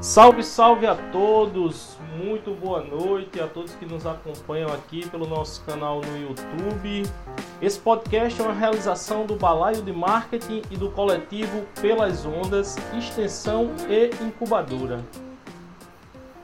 [0.00, 1.98] Salve, salve a todos!
[2.16, 7.02] Muito boa noite a todos que nos acompanham aqui pelo nosso canal no YouTube.
[7.60, 13.72] Esse podcast é uma realização do Balaio de Marketing e do coletivo Pelas Ondas, Extensão
[13.88, 15.04] e Incubadora.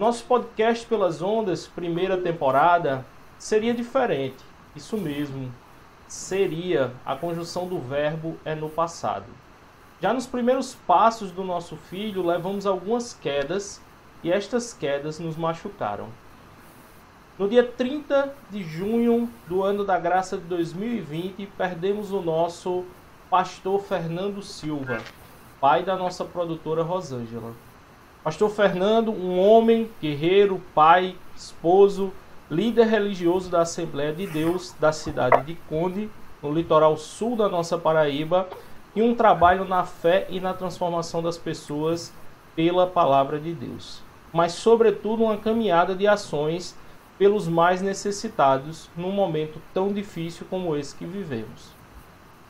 [0.01, 3.07] Nosso podcast Pelas Ondas, primeira temporada,
[3.39, 4.45] seria diferente.
[4.75, 5.49] Isso mesmo,
[6.09, 9.44] seria a conjunção do verbo é no passado.
[10.05, 13.81] Já nos primeiros passos do nosso filho, levamos algumas quedas
[14.23, 16.09] e estas quedas nos machucaram.
[17.39, 22.85] No dia 30 de junho do ano da graça de 2020, perdemos o nosso
[23.31, 25.01] pastor Fernando Silva,
[25.59, 27.55] pai da nossa produtora Rosângela.
[28.23, 32.13] Pastor Fernando, um homem guerreiro, pai, esposo,
[32.51, 36.11] líder religioso da Assembleia de Deus da cidade de Conde,
[36.43, 38.47] no litoral sul da nossa Paraíba,
[38.95, 42.13] e um trabalho na fé e na transformação das pessoas
[42.55, 44.03] pela palavra de Deus.
[44.33, 46.77] Mas, sobretudo, uma caminhada de ações
[47.19, 51.73] pelos mais necessitados num momento tão difícil como esse que vivemos.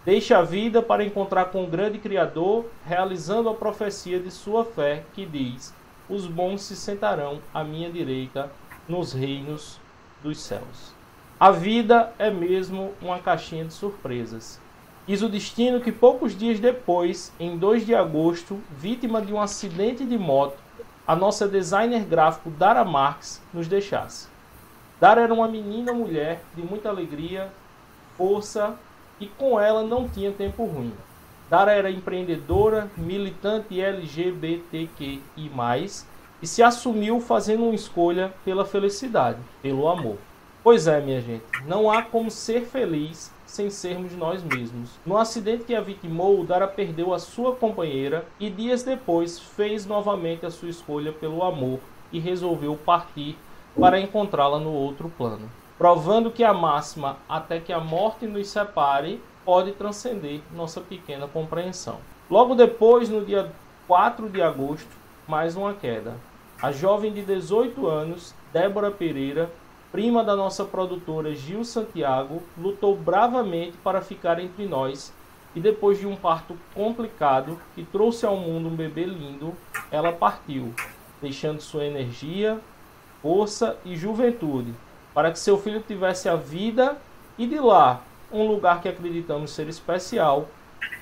[0.04, 5.02] Deixe a vida para encontrar com o grande Criador, realizando a profecia de sua fé
[5.14, 5.74] que diz:
[6.08, 8.50] Os bons se sentarão à minha direita
[8.86, 9.80] nos reinos
[10.22, 10.94] dos céus.
[11.40, 14.60] A vida é mesmo uma caixinha de surpresas.
[15.06, 20.02] Quis o destino que poucos dias depois, em 2 de agosto, vítima de um acidente
[20.02, 20.56] de moto,
[21.06, 24.28] a nossa designer gráfico Dara Marx nos deixasse.
[24.98, 27.50] Dara era uma menina mulher de muita alegria,
[28.16, 28.74] força
[29.20, 30.94] e com ela não tinha tempo ruim.
[31.50, 35.20] Dara era empreendedora, militante LGBTQI+,
[36.40, 40.16] e se assumiu fazendo uma escolha pela felicidade, pelo amor.
[40.62, 44.90] Pois é, minha gente, não há como ser feliz sem sermos nós mesmos.
[45.06, 50.44] No acidente que a vitimou, Dara perdeu a sua companheira e dias depois fez novamente
[50.44, 51.78] a sua escolha pelo amor
[52.12, 53.38] e resolveu partir
[53.78, 55.48] para encontrá-la no outro plano,
[55.78, 61.98] provando que a máxima até que a morte nos separe pode transcender nossa pequena compreensão.
[62.28, 63.52] Logo depois, no dia
[63.86, 64.96] 4 de agosto,
[65.28, 66.16] mais uma queda.
[66.60, 69.48] A jovem de 18 anos, Débora Pereira,
[69.94, 75.14] prima da nossa produtora Gil Santiago, lutou bravamente para ficar entre nós
[75.54, 79.54] e depois de um parto complicado que trouxe ao mundo um bebê lindo,
[79.92, 80.74] ela partiu,
[81.22, 82.58] deixando sua energia,
[83.22, 84.74] força e juventude
[85.14, 86.98] para que seu filho tivesse a vida
[87.38, 90.48] e de lá, um lugar que acreditamos ser especial,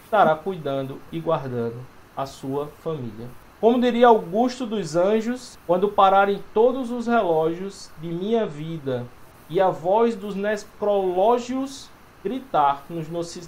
[0.04, 1.80] estará cuidando e guardando
[2.14, 3.26] a sua família.
[3.62, 9.06] Como diria Augusto dos Anjos, quando pararem todos os relógios de minha vida
[9.48, 11.88] e a voz dos necrológios
[12.24, 13.06] gritar nos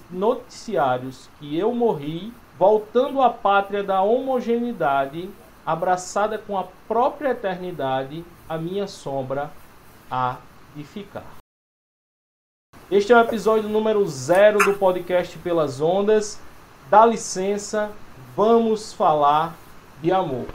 [0.09, 5.29] noticiários que eu morri, voltando à pátria da homogeneidade,
[5.65, 9.51] abraçada com a própria eternidade, a minha sombra
[10.09, 10.37] há
[10.77, 11.25] de ficar.
[12.89, 16.39] Este é o episódio número zero do podcast Pelas Ondas.
[16.89, 17.91] Dá licença,
[18.33, 19.64] vamos falar
[20.01, 20.45] de amor.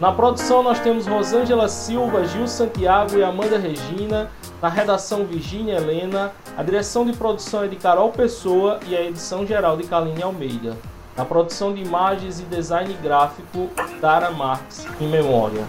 [0.00, 4.28] Na produção nós temos Rosângela Silva, Gil Santiago e Amanda Regina.
[4.60, 6.32] Na redação Virgínia Helena.
[6.56, 10.76] A direção de produção é de Carol Pessoa e a edição geral de Kaline Almeida.
[11.16, 13.70] Na produção de imagens e design gráfico,
[14.00, 15.64] Dara Marx, em memória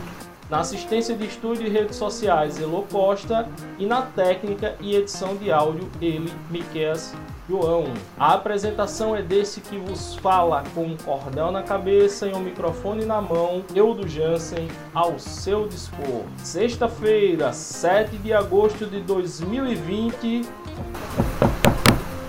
[0.53, 3.50] na assistência de estúdio e redes sociais Elo Costa
[3.80, 6.94] e na técnica e edição de áudio ele, Miquel
[7.50, 7.86] João.
[8.19, 13.03] A apresentação é desse que vos fala com um cordel na cabeça e um microfone
[13.03, 16.22] na mão, eu do Jansen, ao seu dispor.
[16.38, 20.44] Sexta-feira, 7 de agosto de 2020.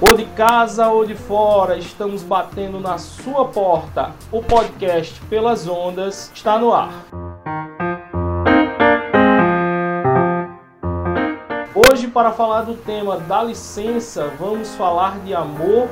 [0.01, 4.15] Ou de casa ou de fora, estamos batendo na sua porta.
[4.33, 7.24] O podcast Pelas Ondas está no ar.
[12.05, 15.89] Hoje, para falar do tema da licença, vamos falar de amor.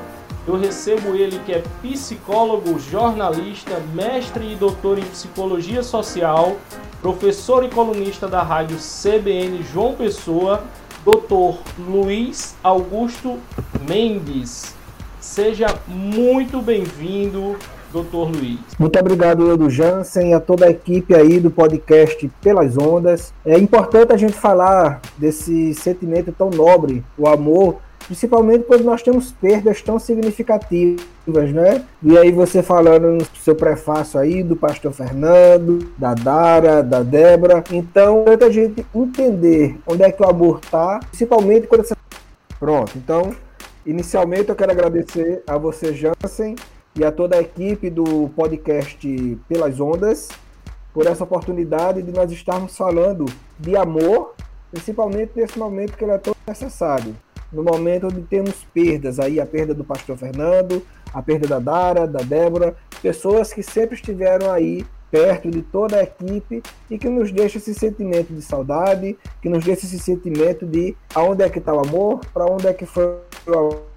[0.46, 6.58] Eu recebo ele que é psicólogo, jornalista, mestre e doutor em psicologia social,
[7.00, 10.62] professor e colunista da rádio CBN João Pessoa,
[11.02, 13.38] doutor Luiz Augusto
[13.80, 14.74] Mendes.
[15.18, 17.56] Seja muito bem-vindo
[17.92, 18.58] doutor Luiz.
[18.78, 23.32] Muito obrigado, Eudo Jansen, e a toda a equipe aí do podcast Pelas Ondas.
[23.44, 29.30] É importante a gente falar desse sentimento tão nobre, o amor, principalmente quando nós temos
[29.32, 31.84] perdas tão significativas, né?
[32.02, 37.62] E aí você falando no seu prefácio aí do pastor Fernando, da Dara, da Débora.
[37.70, 41.96] Então, é a gente entender onde é que o amor está, principalmente quando essa...
[42.58, 43.34] Pronto, então
[43.84, 46.54] Inicialmente eu quero agradecer a você, Jansen,
[46.94, 50.28] e a toda a equipe do podcast Pelas Ondas
[50.92, 53.24] por essa oportunidade de nós estarmos falando
[53.58, 54.34] de amor,
[54.70, 57.16] principalmente nesse momento que ele é tão necessário.
[57.50, 62.06] No momento onde temos perdas, aí a perda do pastor Fernando, a perda da Dara,
[62.06, 67.30] da Débora, pessoas que sempre estiveram aí perto de toda a equipe e que nos
[67.30, 71.74] deixa esse sentimento de saudade, que nos deixa esse sentimento de aonde é que está
[71.74, 73.91] o amor, para onde é que foi o amor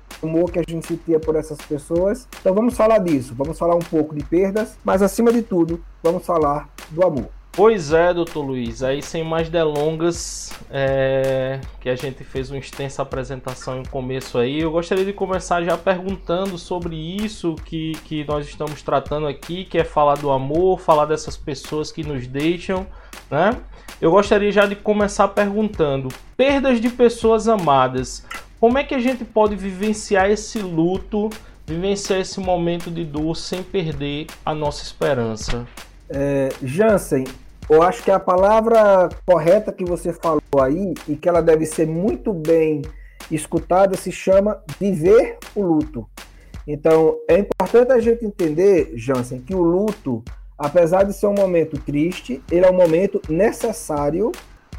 [0.51, 2.27] que a gente sentia por essas pessoas.
[2.39, 6.25] Então vamos falar disso, vamos falar um pouco de perdas, mas acima de tudo, vamos
[6.25, 7.29] falar do amor.
[7.55, 13.01] Pois é, doutor Luiz, aí sem mais delongas, é, que a gente fez uma extensa
[13.01, 18.45] apresentação no começo aí, eu gostaria de começar já perguntando sobre isso que, que nós
[18.45, 22.85] estamos tratando aqui, que é falar do amor, falar dessas pessoas que nos deixam,
[23.31, 23.57] né?
[24.01, 28.25] Eu gostaria já de começar perguntando, perdas de pessoas amadas,
[28.65, 31.29] como é que a gente pode vivenciar esse luto,
[31.67, 35.67] vivenciar esse momento de dor sem perder a nossa esperança?
[36.09, 37.25] É, Jansen,
[37.69, 41.85] eu acho que a palavra correta que você falou aí e que ela deve ser
[41.85, 42.81] muito bem
[43.29, 46.09] escutada se chama viver o luto.
[46.67, 50.23] Então, é importante a gente entender, Jansen, que o luto,
[50.57, 54.31] apesar de ser um momento triste, ele é um momento necessário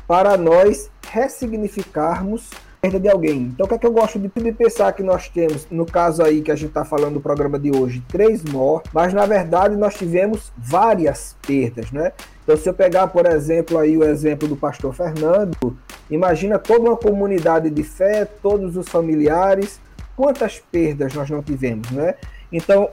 [0.09, 2.51] para nós ressignificarmos
[2.81, 3.43] perda de alguém.
[3.43, 6.23] Então, o que é que eu gosto de, de pensar que nós temos, no caso
[6.23, 9.77] aí que a gente está falando do programa de hoje, três mortes, mas na verdade
[9.77, 12.13] nós tivemos várias perdas, né?
[12.45, 15.77] Então, se eu pegar, por exemplo, aí o exemplo do pastor Fernando,
[16.09, 19.81] imagina toda uma comunidade de fé, todos os familiares,
[20.17, 22.15] quantas perdas nós não tivemos, né?
[22.53, 22.89] Então,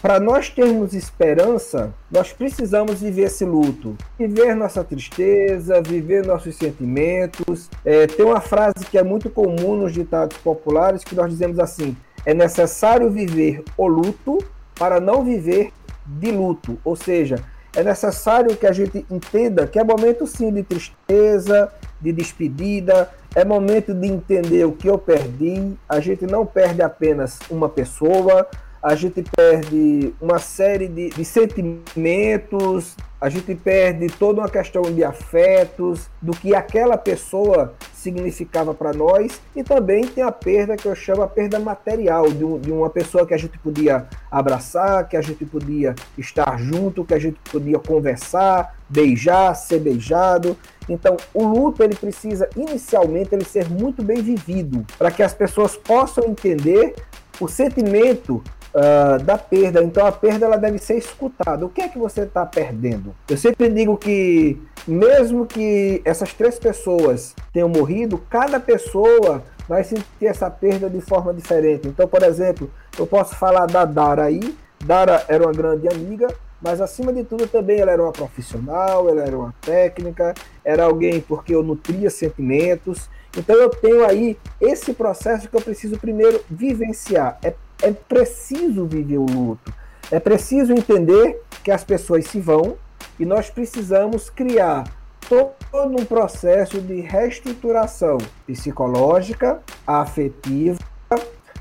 [0.00, 7.70] para nós termos esperança, nós precisamos viver esse luto, viver nossa tristeza, viver nossos sentimentos.
[7.84, 11.96] É, tem uma frase que é muito comum nos ditados populares que nós dizemos assim:
[12.26, 14.38] é necessário viver o luto
[14.74, 15.72] para não viver
[16.06, 17.42] de luto, ou seja,
[17.74, 23.44] é necessário que a gente entenda que é momento sim de tristeza, de despedida, é
[23.44, 25.74] momento de entender o que eu perdi.
[25.88, 28.46] A gente não perde apenas uma pessoa,
[28.84, 35.02] a gente perde uma série de, de, sentimentos, a gente perde toda uma questão de
[35.02, 40.94] afetos, do que aquela pessoa significava para nós, e também tem a perda que eu
[40.94, 45.16] chamo a perda material, de, um, de uma pessoa que a gente podia abraçar, que
[45.16, 50.58] a gente podia estar junto, que a gente podia conversar, beijar, ser beijado.
[50.86, 55.74] Então, o luto ele precisa inicialmente ele ser muito bem vivido, para que as pessoas
[55.74, 56.94] possam entender
[57.40, 59.82] o sentimento uh, da perda.
[59.82, 61.64] Então a perda ela deve ser escutada.
[61.64, 63.14] O que é que você está perdendo?
[63.28, 70.26] Eu sempre digo que mesmo que essas três pessoas tenham morrido, cada pessoa vai sentir
[70.26, 71.88] essa perda de forma diferente.
[71.88, 74.54] Então, por exemplo, eu posso falar da Dara aí.
[74.84, 76.28] Dara era uma grande amiga,
[76.60, 81.20] mas acima de tudo também ela era uma profissional, ela era uma técnica, era alguém
[81.20, 83.08] porque eu nutria sentimentos.
[83.36, 87.38] Então eu tenho aí esse processo que eu preciso primeiro vivenciar.
[87.42, 87.54] É
[87.84, 89.72] é preciso viver o luto.
[90.10, 92.76] É preciso entender que as pessoas se vão
[93.18, 94.84] e nós precisamos criar
[95.28, 100.78] todo um processo de reestruturação psicológica, afetiva,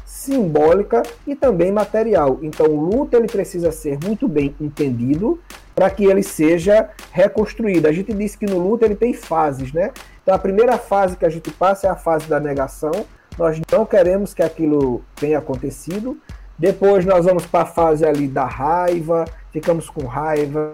[0.05, 2.39] simbólica e também material.
[2.41, 5.39] Então, o luto ele precisa ser muito bem entendido
[5.75, 7.88] para que ele seja reconstruído.
[7.88, 9.91] A gente disse que no luto ele tem fases, né?
[10.21, 13.05] Então, a primeira fase que a gente passa é a fase da negação,
[13.37, 16.17] nós não queremos que aquilo tenha acontecido.
[16.57, 20.71] Depois nós vamos para a fase ali da raiva, ficamos com raiva,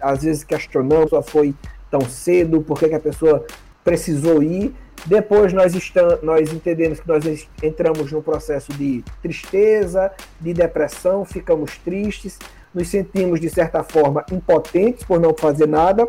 [0.00, 1.54] às vezes questionamos, só foi
[1.90, 3.44] tão cedo, por que, que a pessoa
[3.84, 4.74] precisou ir.
[5.06, 11.78] Depois nós, estamos, nós entendemos que nós entramos no processo de tristeza, de depressão, ficamos
[11.78, 12.38] tristes,
[12.74, 16.06] nos sentimos de certa forma impotentes por não fazer nada,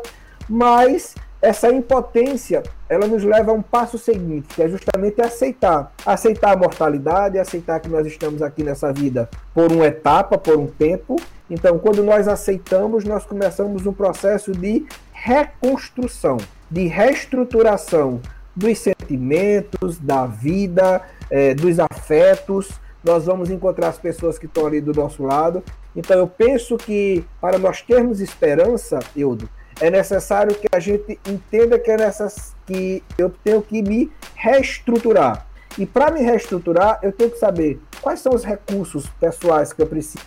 [0.48, 5.92] mas essa impotência ela nos leva a um passo seguinte, que é justamente aceitar.
[6.06, 10.68] Aceitar a mortalidade, aceitar que nós estamos aqui nessa vida por uma etapa, por um
[10.68, 11.16] tempo.
[11.50, 16.38] Então, quando nós aceitamos, nós começamos um processo de reconstrução,
[16.70, 18.22] de reestruturação
[18.56, 22.70] dos sentimentos, da vida, é, dos afetos.
[23.04, 25.64] Nós vamos encontrar as pessoas que estão ali do nosso lado.
[25.96, 29.50] Então, eu penso que para nós termos esperança, Eudo,
[29.80, 32.54] é necessário que a gente entenda que, é necess...
[32.66, 35.48] que eu tenho que me reestruturar.
[35.78, 39.88] E para me reestruturar, eu tenho que saber quais são os recursos pessoais que eu
[39.88, 40.26] preciso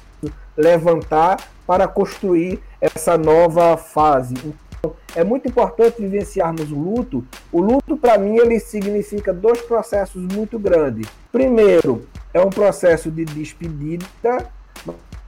[0.56, 1.36] levantar
[1.66, 4.34] para construir essa nova fase.
[4.34, 7.26] Então, é muito importante vivenciarmos o luto.
[7.52, 11.08] O luto, para mim, ele significa dois processos muito grandes.
[11.32, 14.06] Primeiro, é um processo de despedida,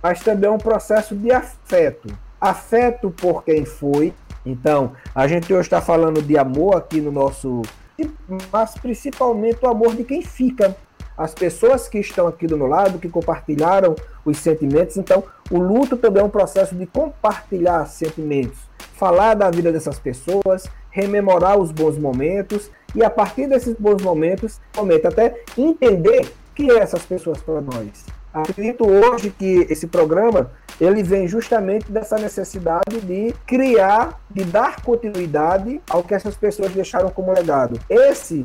[0.03, 2.09] mas também é um processo de afeto.
[2.41, 4.13] Afeto por quem foi.
[4.45, 7.63] Então, a gente hoje está falando de amor aqui no nosso.
[8.53, 10.77] Mas principalmente o amor de quem fica.
[11.17, 14.99] As pessoas que estão aqui do meu lado, que compartilharam os sentimentos.
[14.99, 18.59] Então, o luto também é um processo de compartilhar sentimentos.
[18.95, 24.61] Falar da vida dessas pessoas, rememorar os bons momentos e a partir desses bons momentos,
[24.75, 28.07] momento até entender que é essas pessoas para nós.
[28.37, 35.81] Acredito hoje que esse programa ele vem justamente dessa necessidade de criar, de dar continuidade
[35.89, 37.81] ao que essas pessoas deixaram como legado.
[37.89, 38.45] Esse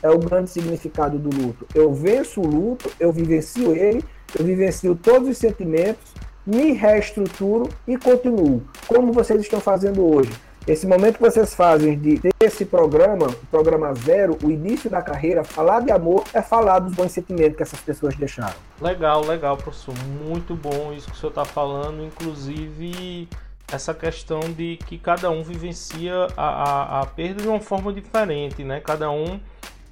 [0.00, 1.66] é o grande significado do luto.
[1.74, 4.04] Eu venço o luto, eu vivencio ele,
[4.38, 6.14] eu vivencio todos os sentimentos,
[6.46, 10.30] me reestruturo e continuo, como vocês estão fazendo hoje
[10.66, 15.44] esse momento que vocês fazem de esse programa, o programa zero, o início da carreira,
[15.44, 18.54] falar de amor é falar dos bons sentimentos que essas pessoas deixaram.
[18.80, 19.94] Legal, legal, professor.
[20.26, 23.28] Muito bom isso que o senhor está falando, inclusive
[23.70, 28.64] essa questão de que cada um vivencia a, a, a perda de uma forma diferente,
[28.64, 28.80] né?
[28.80, 29.40] Cada um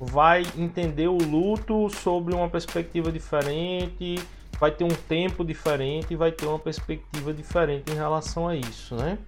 [0.01, 4.17] vai entender o luto sobre uma perspectiva diferente,
[4.59, 9.19] vai ter um tempo diferente, vai ter uma perspectiva diferente em relação a isso, né?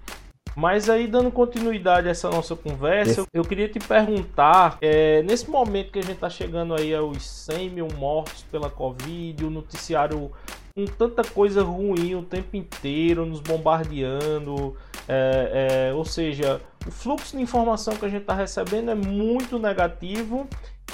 [0.56, 5.50] Mas aí, dando continuidade a essa nossa conversa, eu, eu queria te perguntar, é, nesse
[5.50, 10.30] momento que a gente está chegando aí aos 100 mil mortos pela Covid, o noticiário
[10.76, 14.76] com tanta coisa ruim o tempo inteiro, nos bombardeando,
[15.08, 19.58] é, é, ou seja, o fluxo de informação que a gente está recebendo é muito
[19.58, 20.48] negativo.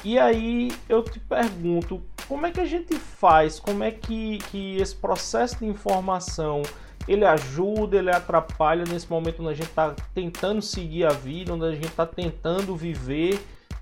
[0.05, 3.59] E aí eu te pergunto, como é que a gente faz?
[3.59, 6.63] Como é que, que esse processo de informação
[7.09, 11.65] ele ajuda, ele atrapalha nesse momento onde a gente está tentando seguir a vida, onde
[11.65, 13.41] a gente está tentando viver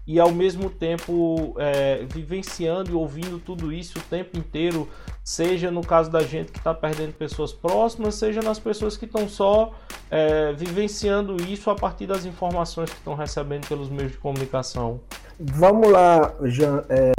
[0.09, 4.89] e ao mesmo tempo é, vivenciando e ouvindo tudo isso o tempo inteiro,
[5.23, 9.29] seja no caso da gente que está perdendo pessoas próximas, seja nas pessoas que estão
[9.29, 9.75] só
[10.11, 14.99] é, vivenciando isso a partir das informações que estão recebendo pelos meios de comunicação.
[15.39, 17.13] Vamos lá, Jan, é.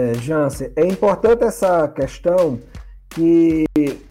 [0.76, 2.60] É importante essa questão
[3.20, 3.66] que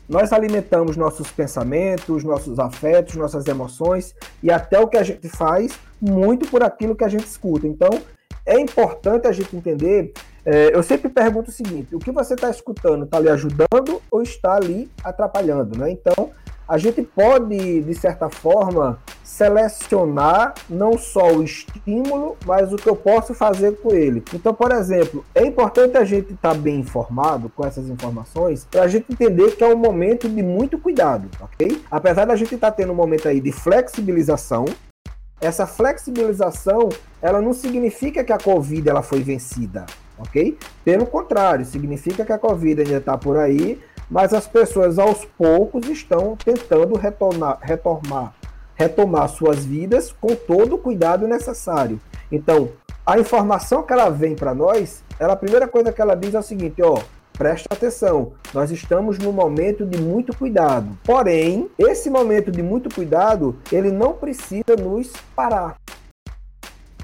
[0.07, 5.79] nós alimentamos nossos pensamentos, nossos afetos, nossas emoções e até o que a gente faz
[5.99, 7.67] muito por aquilo que a gente escuta.
[7.67, 7.89] Então,
[8.45, 10.13] é importante a gente entender.
[10.45, 14.23] É, eu sempre pergunto o seguinte: o que você está escutando está lhe ajudando ou
[14.23, 15.79] está ali atrapalhando?
[15.79, 15.91] Né?
[15.91, 16.31] Então,
[16.69, 22.95] a gente pode, de certa forma, selecionar não só o estímulo, mas o que eu
[22.95, 24.23] posso fazer com ele.
[24.35, 28.83] Então, por exemplo, é importante a gente estar tá bem informado com essas informações para
[28.83, 31.83] a gente entender que é um momento de muito cuidado, ok?
[31.91, 34.67] Apesar da gente estar tá tendo um momento aí de flexibilização,
[35.41, 36.89] essa flexibilização
[37.23, 39.87] ela não significa que a Covid ela foi vencida,
[40.19, 40.59] ok?
[40.85, 45.89] Pelo contrário, significa que a Covid ainda está por aí, mas as pessoas aos poucos
[45.89, 48.35] estão tentando retornar, retomar,
[48.75, 52.01] retomar suas vidas com todo o cuidado necessário.
[52.31, 52.71] Então,
[53.05, 56.39] a informação que ela vem para nós, ela, a primeira coisa que ela diz é
[56.39, 56.99] o seguinte, ó,
[57.33, 60.99] preste atenção, nós estamos num momento de muito cuidado.
[61.05, 65.77] Porém, esse momento de muito cuidado, ele não precisa nos parar.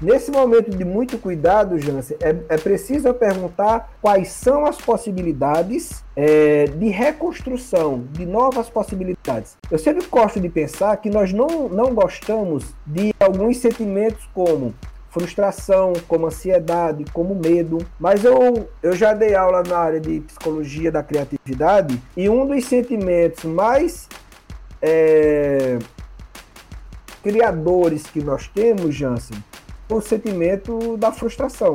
[0.01, 6.65] Nesse momento de muito cuidado, Jansen, é, é preciso perguntar quais são as possibilidades é,
[6.65, 9.55] de reconstrução, de novas possibilidades.
[9.71, 14.73] Eu sempre gosto de pensar que nós não, não gostamos de alguns sentimentos como
[15.15, 17.77] frustração, como ansiedade, como medo.
[17.97, 22.65] Mas eu, eu já dei aula na área de psicologia da criatividade e um dos
[22.65, 24.09] sentimentos mais
[24.81, 25.79] é,
[27.23, 29.41] criadores que nós temos, Jansen,
[29.89, 31.73] o sentimento da frustração.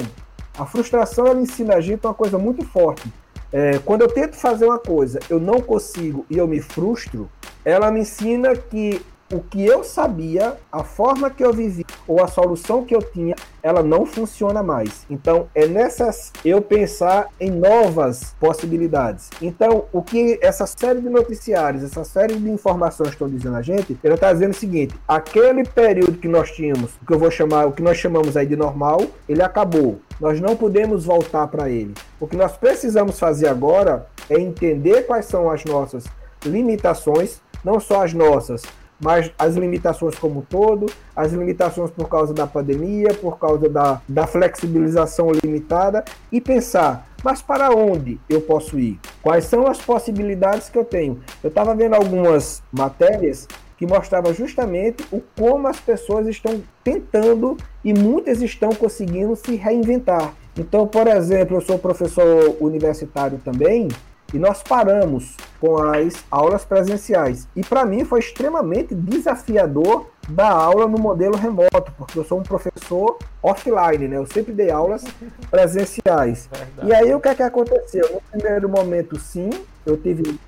[0.58, 3.10] A frustração ela ensina a gente uma coisa muito forte.
[3.52, 7.30] É, quando eu tento fazer uma coisa, eu não consigo e eu me frustro,
[7.64, 9.00] ela me ensina que
[9.32, 13.36] o que eu sabia, a forma que eu vivi ou a solução que eu tinha,
[13.62, 15.06] ela não funciona mais.
[15.08, 19.30] Então é nessas eu pensar em novas possibilidades.
[19.40, 23.96] Então o que essa série de noticiários, essa série de informações estão dizendo a gente,
[24.02, 27.72] ela está dizendo o seguinte: aquele período que nós tínhamos, que eu vou chamar, o
[27.72, 30.00] que nós chamamos aí de normal, ele acabou.
[30.20, 31.94] Nós não podemos voltar para ele.
[32.18, 36.04] O que nós precisamos fazer agora é entender quais são as nossas
[36.44, 38.62] limitações, não só as nossas,
[39.00, 44.00] mas as limitações como um todo, as limitações por causa da pandemia, por causa da,
[44.08, 48.98] da flexibilização limitada, e pensar, mas para onde eu posso ir?
[49.22, 51.20] Quais são as possibilidades que eu tenho?
[51.42, 57.94] Eu estava vendo algumas matérias que mostravam justamente o como as pessoas estão tentando e
[57.94, 60.34] muitas estão conseguindo se reinventar.
[60.58, 63.88] Então, por exemplo, eu sou professor universitário também
[64.32, 67.46] e nós paramos com as aulas presenciais.
[67.54, 72.42] E para mim foi extremamente desafiador dar aula no modelo remoto, porque eu sou um
[72.42, 74.16] professor offline, né?
[74.16, 75.04] Eu sempre dei aulas
[75.50, 76.48] presenciais.
[76.50, 76.88] Verdade.
[76.88, 78.08] E aí o que é que aconteceu?
[78.12, 79.50] No primeiro momento, sim,
[79.84, 80.38] eu tive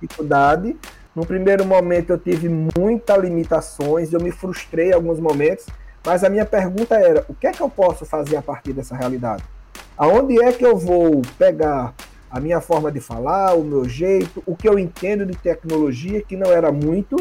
[0.00, 0.76] dificuldade.
[1.14, 5.66] No primeiro momento eu tive muitas limitações, eu me frustrei em alguns momentos,
[6.04, 8.94] mas a minha pergunta era: o que é que eu posso fazer a partir dessa
[8.94, 9.42] realidade?
[9.96, 11.94] Aonde é que eu vou pegar
[12.30, 16.36] a minha forma de falar, o meu jeito, o que eu entendo de tecnologia, que
[16.36, 17.16] não era muito,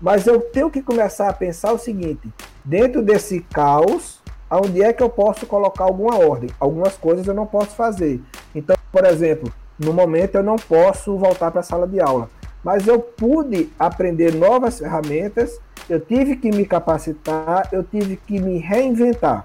[0.00, 2.28] mas eu tenho que começar a pensar o seguinte:
[2.64, 6.50] dentro desse caos, aonde é que eu posso colocar alguma ordem?
[6.60, 8.20] Algumas coisas eu não posso fazer.
[8.54, 12.30] Então, por exemplo, no momento eu não posso voltar para a sala de aula,
[12.62, 15.58] mas eu pude aprender novas ferramentas,
[15.88, 19.44] eu tive que me capacitar, eu tive que me reinventar.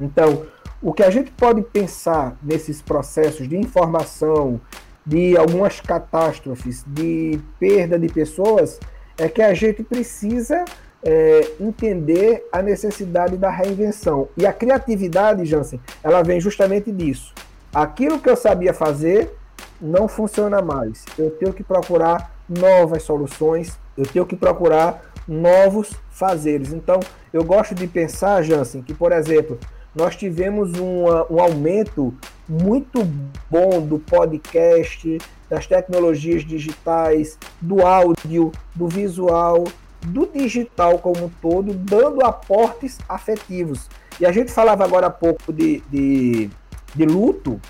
[0.00, 0.42] Então,
[0.80, 4.60] o que a gente pode pensar nesses processos de informação,
[5.04, 8.78] de algumas catástrofes, de perda de pessoas,
[9.16, 10.64] é que a gente precisa
[11.02, 14.28] é, entender a necessidade da reinvenção.
[14.36, 17.34] E a criatividade, Jansen, ela vem justamente disso.
[17.74, 19.34] Aquilo que eu sabia fazer
[19.80, 21.04] não funciona mais.
[21.18, 26.72] Eu tenho que procurar novas soluções, eu tenho que procurar novos fazeres.
[26.72, 27.00] Então,
[27.32, 29.58] eu gosto de pensar, Jansen, que, por exemplo,
[29.94, 32.14] nós tivemos um aumento
[32.48, 33.02] muito
[33.50, 35.18] bom do podcast,
[35.48, 39.64] das tecnologias digitais, do áudio, do visual,
[40.06, 43.88] do digital como um todo, dando aportes afetivos.
[44.20, 46.50] E a gente falava agora há pouco de, de,
[46.94, 47.60] de luto,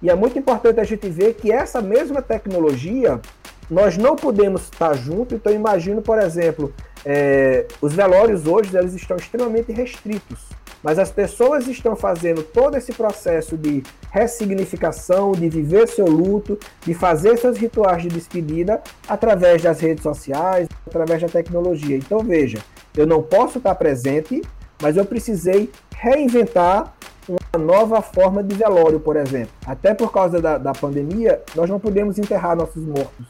[0.00, 3.20] e é muito importante a gente ver que essa mesma tecnologia
[3.68, 5.34] nós não podemos estar junto.
[5.34, 6.72] Então, imagino, por exemplo,
[7.04, 10.57] é, os velórios hoje eles estão extremamente restritos.
[10.82, 16.94] Mas as pessoas estão fazendo todo esse processo de ressignificação, de viver seu luto, de
[16.94, 21.96] fazer seus rituais de despedida através das redes sociais, através da tecnologia.
[21.96, 22.58] Então veja,
[22.96, 24.42] eu não posso estar presente,
[24.80, 26.94] mas eu precisei reinventar
[27.28, 29.50] uma nova forma de velório, por exemplo.
[29.66, 33.26] Até por causa da, da pandemia, nós não podemos enterrar nossos mortos.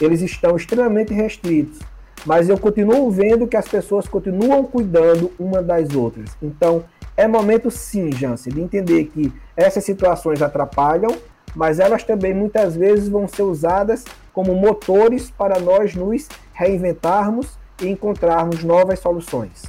[0.00, 1.78] Eles estão extremamente restritos
[2.24, 6.36] mas eu continuo vendo que as pessoas continuam cuidando uma das outras.
[6.40, 6.84] Então,
[7.16, 11.16] é momento sim, Jansen, de entender que essas situações atrapalham,
[11.54, 17.88] mas elas também muitas vezes vão ser usadas como motores para nós nos reinventarmos e
[17.88, 19.64] encontrarmos novas soluções.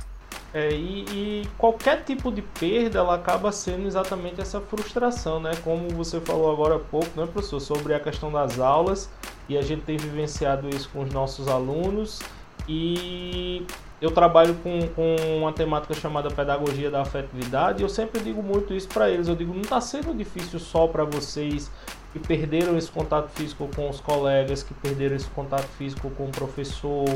[0.53, 5.51] É, e, e, qualquer tipo de perda ela acaba sendo exatamente essa frustração, né?
[5.63, 9.09] Como você falou agora há pouco, né, professor, sobre a questão das aulas,
[9.49, 12.21] e a gente tem vivenciado isso com os nossos alunos
[12.69, 13.65] e
[14.03, 18.73] eu trabalho com, com uma temática chamada pedagogia da afetividade e eu sempre digo muito
[18.73, 19.29] isso para eles.
[19.29, 21.71] Eu digo, não está sendo difícil só para vocês
[22.11, 26.29] que perderam esse contato físico com os colegas, que perderam esse contato físico com o
[26.31, 27.07] professor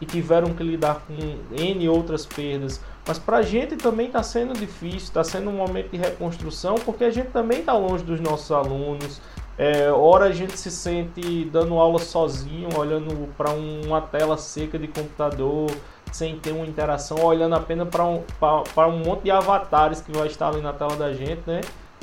[0.00, 1.14] e tiveram que lidar com
[1.52, 2.80] N outras perdas.
[3.04, 7.02] Mas para a gente também está sendo difícil, está sendo um momento de reconstrução, porque
[7.02, 9.20] a gente também está longe dos nossos alunos,
[9.58, 14.88] é, hora a gente se sente dando aula sozinho, olhando para uma tela seca de
[14.88, 15.70] computador,
[16.12, 18.22] sem ter uma interação, olhando apenas para um,
[18.88, 21.60] um monte de avatares que vai estar ali na tela da gente, né?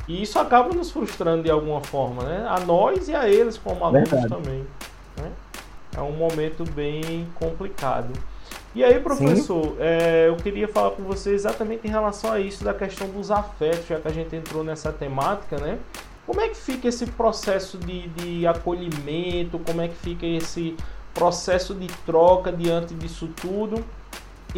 [0.07, 2.47] E isso acaba nos frustrando de alguma forma, né?
[2.49, 4.33] A nós e a eles como alunos Verdade.
[4.33, 4.65] também.
[5.17, 5.31] Né?
[5.97, 8.13] É um momento bem complicado.
[8.73, 12.73] E aí, professor, é, eu queria falar com você exatamente em relação a isso, da
[12.73, 15.79] questão dos afetos, já que a gente entrou nessa temática, né?
[16.25, 19.57] Como é que fica esse processo de, de acolhimento?
[19.59, 20.75] Como é que fica esse
[21.13, 23.83] processo de troca diante disso tudo?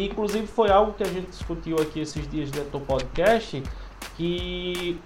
[0.06, 3.62] Inclusive foi algo que a gente discutiu aqui esses dias dentro do podcast,
[4.16, 4.98] que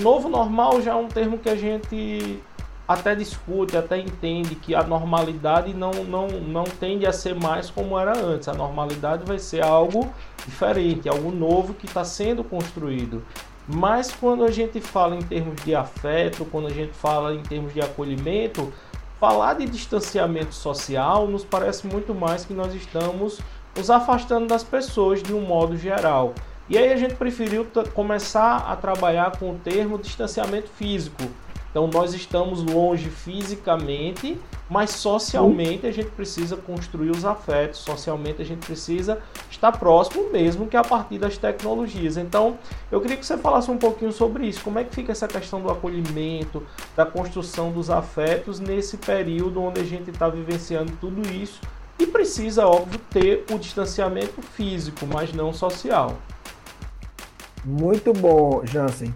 [0.00, 2.40] novo normal já é um termo que a gente
[2.86, 7.98] até discute, até entende que a normalidade não, não, não tende a ser mais como
[7.98, 8.48] era antes.
[8.48, 10.10] A normalidade vai ser algo
[10.46, 13.22] diferente, algo novo que está sendo construído.
[13.68, 17.74] Mas quando a gente fala em termos de afeto, quando a gente fala em termos
[17.74, 18.72] de acolhimento,
[19.20, 23.38] falar de distanciamento social nos parece muito mais que nós estamos
[23.78, 26.34] nos afastando das pessoas de um modo geral.
[26.68, 31.22] E aí a gente preferiu começar a trabalhar com o termo distanciamento físico,
[31.70, 34.38] então nós estamos longe fisicamente,
[34.68, 39.18] mas socialmente a gente precisa construir os afetos, socialmente a gente precisa
[39.50, 42.16] estar próximo mesmo que a partir das tecnologias.
[42.16, 42.58] Então
[42.90, 44.62] eu queria que você falasse um pouquinho sobre isso.
[44.62, 46.62] Como é que fica essa questão do acolhimento,
[46.96, 51.60] da construção dos afetos nesse período onde a gente está vivenciando tudo isso
[51.98, 56.16] e precisa, óbvio, ter o distanciamento físico, mas não social.
[57.64, 59.12] Muito bom, Jansen.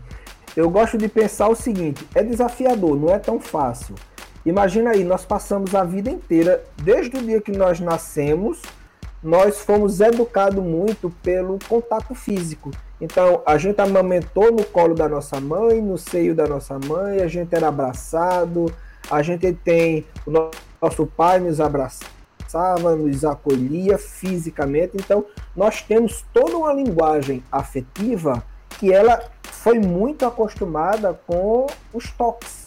[0.56, 3.94] eu gosto de pensar o seguinte: é desafiador, não é tão fácil.
[4.44, 8.60] Imagina aí, nós passamos a vida inteira, desde o dia que nós nascemos,
[9.22, 12.72] nós fomos educados muito pelo contato físico.
[13.00, 17.28] Então, a gente amamentou no colo da nossa mãe, no seio da nossa mãe, a
[17.28, 18.72] gente era abraçado,
[19.08, 21.60] a gente tem o nosso pai nos
[22.52, 24.92] abraçava, nos acolhia fisicamente.
[24.94, 25.24] Então,
[25.56, 28.42] nós temos toda uma linguagem afetiva
[28.78, 32.62] que ela foi muito acostumada com os toques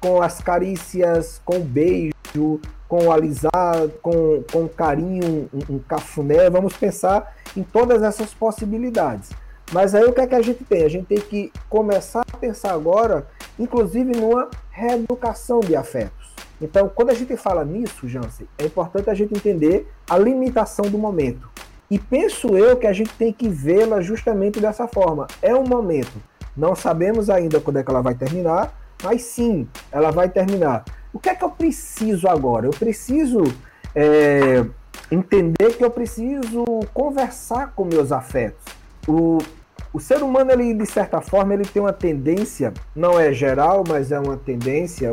[0.00, 6.48] com as carícias, com o beijo, com o alisar, com, com carinho, um, um cafuné.
[6.48, 9.30] Vamos pensar em todas essas possibilidades.
[9.72, 10.84] Mas aí o que é que a gente tem?
[10.84, 13.26] A gente tem que começar a pensar agora,
[13.58, 16.37] inclusive, numa reeducação de afetos.
[16.60, 20.98] Então, quando a gente fala nisso, Jansen, é importante a gente entender a limitação do
[20.98, 21.48] momento.
[21.90, 25.26] E penso eu que a gente tem que vê-la justamente dessa forma.
[25.40, 26.20] É um momento.
[26.56, 30.84] Não sabemos ainda quando é que ela vai terminar, mas sim, ela vai terminar.
[31.12, 32.66] O que é que eu preciso agora?
[32.66, 33.42] Eu preciso
[33.94, 34.64] é,
[35.10, 38.64] entender que eu preciso conversar com meus afetos.
[39.06, 39.38] O,
[39.98, 44.12] o ser humano, ele, de certa forma, ele tem uma tendência, não é geral, mas
[44.12, 45.12] é uma tendência,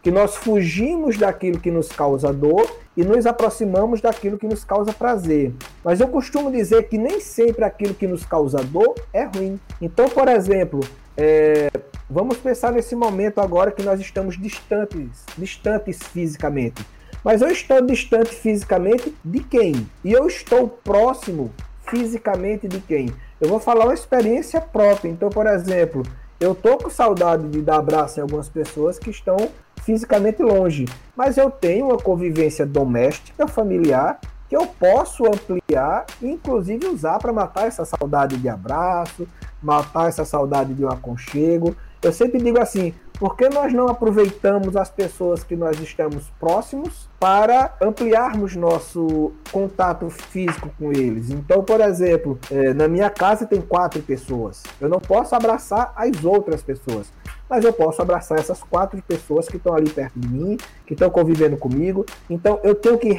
[0.00, 4.92] que nós fugimos daquilo que nos causa dor e nos aproximamos daquilo que nos causa
[4.92, 5.52] prazer.
[5.82, 9.58] Mas eu costumo dizer que nem sempre aquilo que nos causa dor é ruim.
[9.82, 10.80] Então, por exemplo,
[11.16, 11.68] é,
[12.12, 16.84] Vamos pensar nesse momento agora que nós estamos distantes, distantes fisicamente.
[17.22, 19.86] Mas eu estou distante fisicamente de quem?
[20.02, 21.52] E eu estou próximo
[21.90, 23.12] fisicamente de quem?
[23.40, 25.10] Eu vou falar uma experiência própria.
[25.10, 26.02] Então, por exemplo,
[26.38, 29.36] eu tô com saudade de dar abraço em algumas pessoas que estão
[29.82, 37.18] fisicamente longe, mas eu tenho uma convivência doméstica, familiar, que eu posso ampliar inclusive usar
[37.18, 39.26] para matar essa saudade de abraço,
[39.62, 41.76] matar essa saudade de um aconchego.
[42.02, 47.06] Eu sempre digo assim: por que nós não aproveitamos as pessoas que nós estamos próximos
[47.20, 51.28] para ampliarmos nosso contato físico com eles?
[51.28, 54.62] Então, por exemplo, é, na minha casa tem quatro pessoas.
[54.80, 57.12] Eu não posso abraçar as outras pessoas
[57.50, 60.56] mas eu posso abraçar essas quatro pessoas que estão ali perto de mim,
[60.86, 62.06] que estão convivendo comigo.
[62.30, 63.10] Então eu tenho que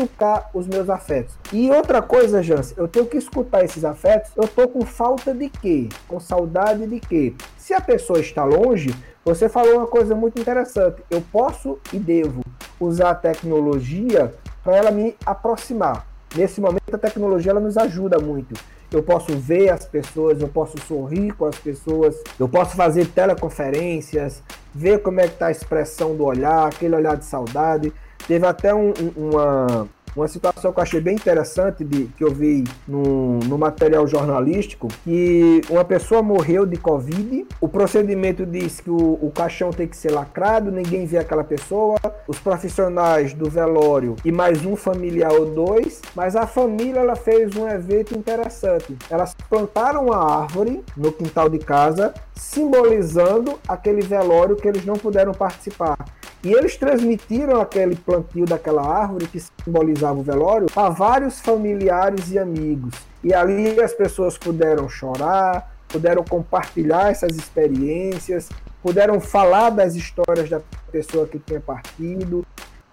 [0.00, 1.36] reeducar os meus afetos.
[1.52, 4.30] E outra coisa, Jance, eu tenho que escutar esses afetos.
[4.36, 5.88] Eu tô com falta de quê?
[6.08, 7.34] Com saudade de quê?
[7.56, 11.02] Se a pessoa está longe, você falou uma coisa muito interessante.
[11.10, 12.42] Eu posso e devo
[12.78, 14.34] usar a tecnologia
[14.64, 16.06] para ela me aproximar.
[16.34, 18.54] Nesse momento a tecnologia ela nos ajuda muito
[18.92, 24.42] eu posso ver as pessoas, eu posso sorrir com as pessoas, eu posso fazer teleconferências,
[24.74, 27.92] ver como é que tá a expressão do olhar, aquele olhar de saudade.
[28.26, 32.64] Teve até um, uma, uma situação que eu achei bem interessante, de, que eu vi
[32.86, 39.18] no, no material jornalístico, que uma pessoa morreu de Covid, o procedimento diz que o,
[39.20, 44.32] o caixão tem que ser lacrado, ninguém vê aquela pessoa, os profissionais do velório e
[44.32, 48.96] mais um familiar ou dois, mas a família ela fez um evento interessante.
[49.08, 55.32] Elas plantaram uma árvore no quintal de casa, simbolizando aquele velório que eles não puderam
[55.32, 55.96] participar.
[56.42, 62.38] E eles transmitiram aquele plantio daquela árvore que simbolizava o velório a vários familiares e
[62.38, 62.94] amigos.
[63.22, 68.48] E ali as pessoas puderam chorar, puderam compartilhar essas experiências,
[68.82, 72.46] puderam falar das histórias da pessoa que tinha partido,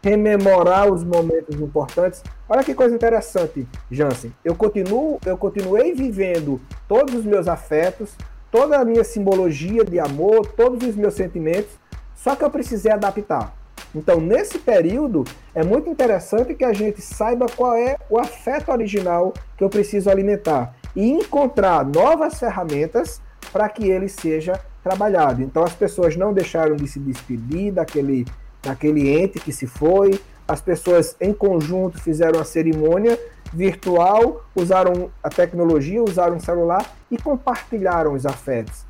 [0.03, 2.21] rememorar os momentos importantes.
[2.49, 4.33] Olha que coisa interessante, Jansen.
[4.43, 8.09] Eu continuo, eu continuei vivendo todos os meus afetos,
[8.51, 11.71] toda a minha simbologia de amor, todos os meus sentimentos
[12.17, 13.55] só que eu precisei adaptar.
[13.95, 15.23] Então, nesse período,
[15.55, 20.09] é muito interessante que a gente saiba qual é o afeto original que eu preciso
[20.09, 23.21] alimentar e encontrar novas ferramentas
[23.53, 25.41] para que ele seja trabalhado.
[25.41, 28.25] Então, as pessoas não deixaram de se despedir daquele,
[28.61, 33.17] daquele ente que se foi, as pessoas em conjunto fizeram a cerimônia
[33.53, 38.85] virtual, usaram a tecnologia, usaram o celular e compartilharam os afetos.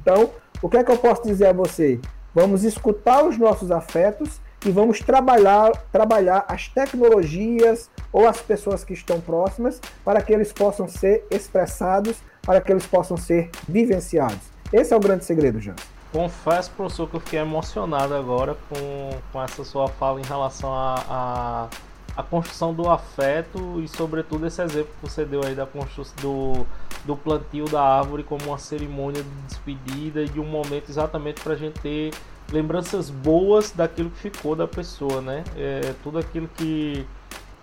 [0.00, 0.30] Então,
[0.62, 2.00] o que é que eu posso dizer a você?
[2.36, 8.92] Vamos escutar os nossos afetos e vamos trabalhar, trabalhar as tecnologias ou as pessoas que
[8.92, 14.52] estão próximas para que eles possam ser expressados, para que eles possam ser vivenciados.
[14.70, 15.76] Esse é o grande segredo, Jean.
[16.12, 20.94] Confesso, professor, que eu fiquei emocionado agora com, com essa sua fala em relação a,
[21.08, 21.68] a
[22.16, 26.66] a construção do afeto e sobretudo esse exemplo que você deu aí da construção do,
[27.04, 31.52] do plantio da árvore como uma cerimônia de despedida e de um momento exatamente para
[31.52, 32.14] a gente ter
[32.50, 35.44] lembranças boas daquilo que ficou da pessoa, né?
[35.56, 37.04] É, tudo aquilo que,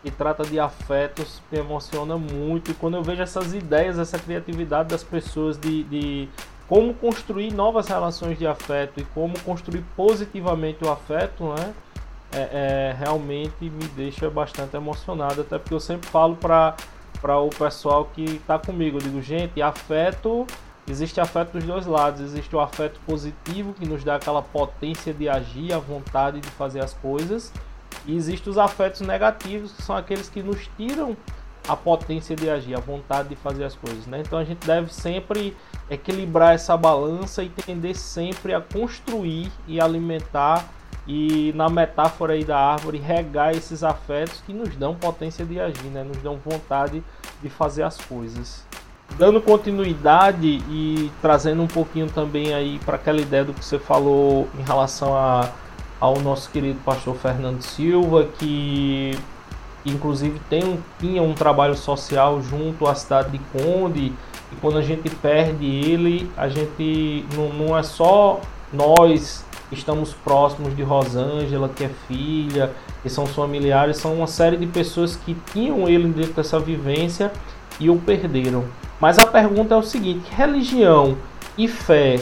[0.03, 4.89] que trata de afetos me emociona muito e quando eu vejo essas ideias, essa criatividade
[4.89, 6.29] das pessoas de, de
[6.67, 11.73] como construir novas relações de afeto e como construir positivamente o afeto, né?
[12.35, 16.75] É, é, realmente me deixa bastante emocionado, até porque eu sempre falo para
[17.39, 20.47] o pessoal que está comigo, eu digo, gente, afeto,
[20.87, 25.29] existe afeto dos dois lados, existe o afeto positivo que nos dá aquela potência de
[25.29, 27.53] agir, a vontade de fazer as coisas,
[28.05, 31.15] e existe os afetos negativos, que são aqueles que nos tiram
[31.67, 34.19] a potência de agir, a vontade de fazer as coisas, né?
[34.19, 35.55] Então a gente deve sempre
[35.89, 40.67] equilibrar essa balança e tender sempre a construir e alimentar
[41.07, 45.87] e na metáfora aí da árvore regar esses afetos que nos dão potência de agir,
[45.87, 46.03] né?
[46.03, 47.03] Nos dão vontade
[47.41, 48.65] de fazer as coisas.
[49.17, 54.47] Dando continuidade e trazendo um pouquinho também aí para aquela ideia do que você falou
[54.57, 55.49] em relação a,
[55.99, 59.17] ao nosso querido pastor Fernando Silva, que
[59.85, 64.13] inclusive tem um, tinha um trabalho social junto à cidade de Conde,
[64.51, 68.39] e quando a gente perde ele, a gente não, não é só
[68.71, 74.67] nós estamos próximos de Rosângela, que é filha, que são familiares, são uma série de
[74.67, 77.31] pessoas que tinham ele dentro dessa vivência
[77.79, 78.63] e o perderam.
[78.99, 81.17] Mas a pergunta é o seguinte: religião
[81.57, 82.19] e fé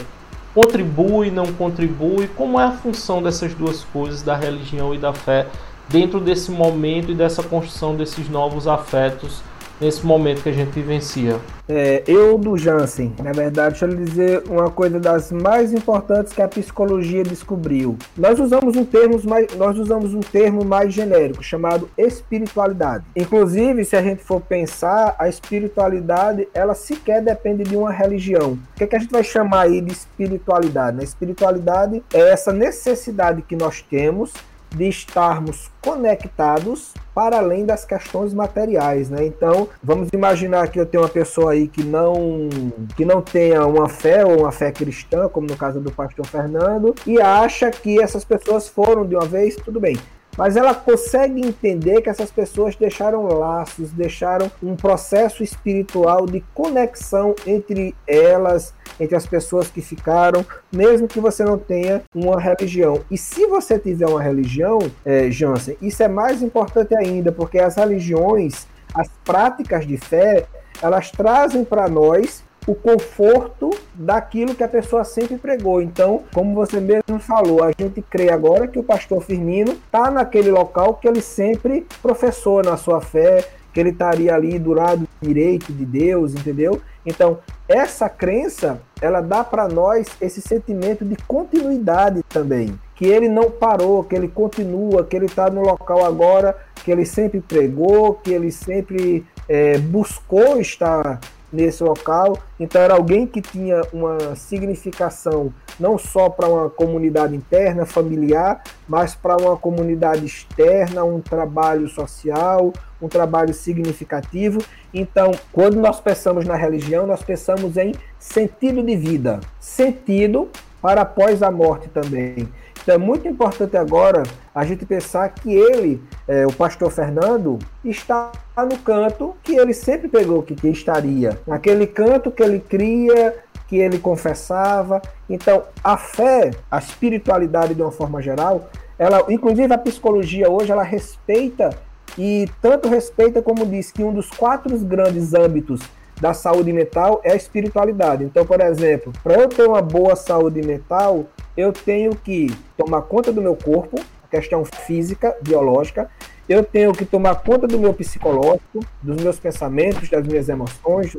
[0.54, 2.28] contribui, não contribui?
[2.28, 5.46] Como é a função dessas duas coisas, da religião e da fé,
[5.88, 9.42] dentro desse momento e dessa construção desses novos afetos
[9.82, 11.38] nesse momento que a gente vivencia?
[11.68, 16.32] É, eu do Jansen, na verdade, deixa eu lhe dizer uma coisa das mais importantes
[16.32, 17.96] que a psicologia descobriu.
[18.16, 23.04] Nós usamos um termo mais, nós usamos um termo mais genérico chamado espiritualidade.
[23.16, 28.52] Inclusive, se a gente for pensar, a espiritualidade ela sequer depende de uma religião.
[28.52, 30.96] O que, é que a gente vai chamar aí de espiritualidade?
[30.96, 31.04] A né?
[31.04, 34.32] espiritualidade é essa necessidade que nós temos
[34.74, 39.26] de estarmos conectados para além das questões materiais, né?
[39.26, 42.48] Então, vamos imaginar que eu tenho uma pessoa aí que não
[42.96, 46.94] que não tenha uma fé ou uma fé cristã, como no caso do pastor Fernando,
[47.06, 49.96] e acha que essas pessoas foram de uma vez, tudo bem
[50.36, 57.34] mas ela consegue entender que essas pessoas deixaram laços, deixaram um processo espiritual de conexão
[57.46, 63.00] entre elas, entre as pessoas que ficaram, mesmo que você não tenha uma religião.
[63.10, 67.76] E se você tiver uma religião, é, Jansen, isso é mais importante ainda, porque as
[67.76, 70.46] religiões, as práticas de fé,
[70.80, 75.82] elas trazem para nós o conforto daquilo que a pessoa sempre pregou.
[75.82, 80.50] Então, como você mesmo falou, a gente crê agora que o pastor Firmino está naquele
[80.50, 85.72] local que ele sempre professou na sua fé, que ele estaria ali do lado direito
[85.72, 86.80] de Deus, entendeu?
[87.04, 93.50] Então, essa crença, ela dá para nós esse sentimento de continuidade também, que ele não
[93.50, 98.32] parou, que ele continua, que ele está no local agora, que ele sempre pregou, que
[98.32, 101.18] ele sempre é, buscou estar
[101.52, 102.38] nesse local.
[102.58, 109.14] Então era alguém que tinha uma significação não só para uma comunidade interna, familiar, mas
[109.14, 114.62] para uma comunidade externa, um trabalho social, um trabalho significativo.
[114.94, 120.48] Então, quando nós pensamos na religião, nós pensamos em sentido de vida, sentido
[120.80, 122.48] para após a morte também.
[122.82, 128.32] Então é muito importante agora a gente pensar que ele, é, o pastor Fernando, está
[128.58, 131.38] no canto que ele sempre pegou que, estaria.
[131.46, 133.36] Naquele canto que ele cria,
[133.68, 135.00] que ele confessava.
[135.30, 138.68] Então, a fé, a espiritualidade de uma forma geral,
[138.98, 141.70] ela, inclusive a psicologia hoje, ela respeita
[142.18, 145.80] e tanto respeita como diz que um dos quatro grandes âmbitos
[146.20, 148.24] da saúde mental é a espiritualidade.
[148.24, 153.32] Então, por exemplo, para eu ter uma boa saúde mental, eu tenho que tomar conta
[153.32, 156.10] do meu corpo, a questão física, biológica,
[156.48, 161.16] eu tenho que tomar conta do meu psicológico, dos meus pensamentos, das minhas emoções,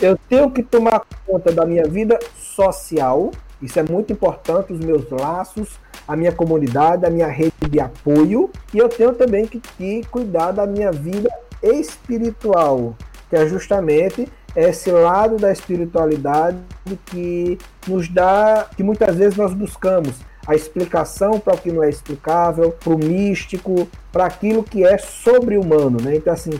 [0.00, 3.30] eu tenho que tomar conta da minha vida social,
[3.62, 8.50] isso é muito importante, os meus laços, a minha comunidade, a minha rede de apoio,
[8.72, 11.30] e eu tenho também que, que cuidar da minha vida
[11.62, 12.94] espiritual,
[13.30, 16.58] que é justamente esse lado da espiritualidade
[17.06, 20.14] que nos dá, que muitas vezes nós buscamos
[20.46, 24.96] a explicação para o que não é explicável, para o místico, para aquilo que é
[24.96, 25.98] sobre-humano.
[26.00, 26.16] Né?
[26.16, 26.52] Então, assim,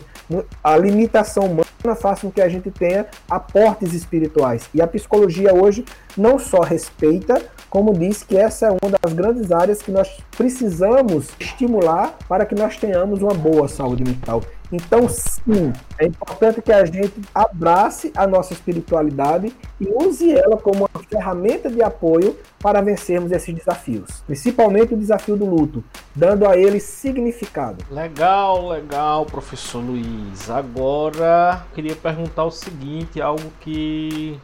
[0.63, 4.69] a limitação humana faz com que a gente tenha aportes espirituais.
[4.73, 5.85] E a psicologia hoje
[6.17, 11.29] não só respeita, como diz que essa é uma das grandes áreas que nós precisamos
[11.39, 14.41] estimular para que nós tenhamos uma boa saúde mental.
[14.71, 20.79] Então, sim, é importante que a gente abrace a nossa espiritualidade e use ela como
[20.79, 26.57] uma ferramenta de apoio para vencermos esses desafios, principalmente o desafio do luto, dando a
[26.57, 27.85] ele significado.
[27.89, 30.49] Legal, legal, professor Luiz.
[30.49, 34.37] Agora, queria perguntar o seguinte, algo que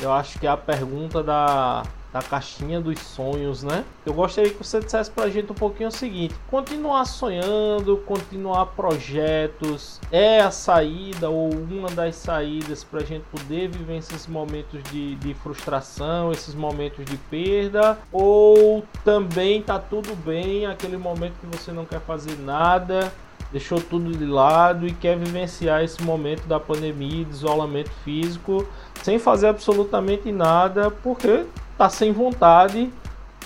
[0.00, 1.82] eu acho que é a pergunta da,
[2.12, 3.84] da caixinha dos sonhos, né?
[4.04, 10.00] Eu gostaria que você dissesse pra gente um pouquinho o seguinte: continuar sonhando, continuar projetos,
[10.10, 15.34] é a saída ou uma das saídas pra gente poder viver esses momentos de, de
[15.34, 21.84] frustração, esses momentos de perda, ou também tá tudo bem, aquele momento que você não
[21.84, 23.12] quer fazer nada
[23.52, 28.66] deixou tudo de lado e quer vivenciar esse momento da pandemia, de isolamento físico,
[29.02, 31.44] sem fazer absolutamente nada, porque
[31.76, 32.90] tá sem vontade.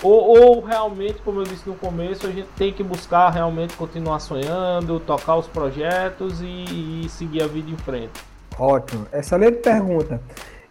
[0.03, 4.19] Ou, ou, realmente, como eu disse no começo, a gente tem que buscar realmente continuar
[4.19, 8.11] sonhando, tocar os projetos e, e seguir a vida em frente.
[8.59, 10.21] Ótimo, excelente pergunta.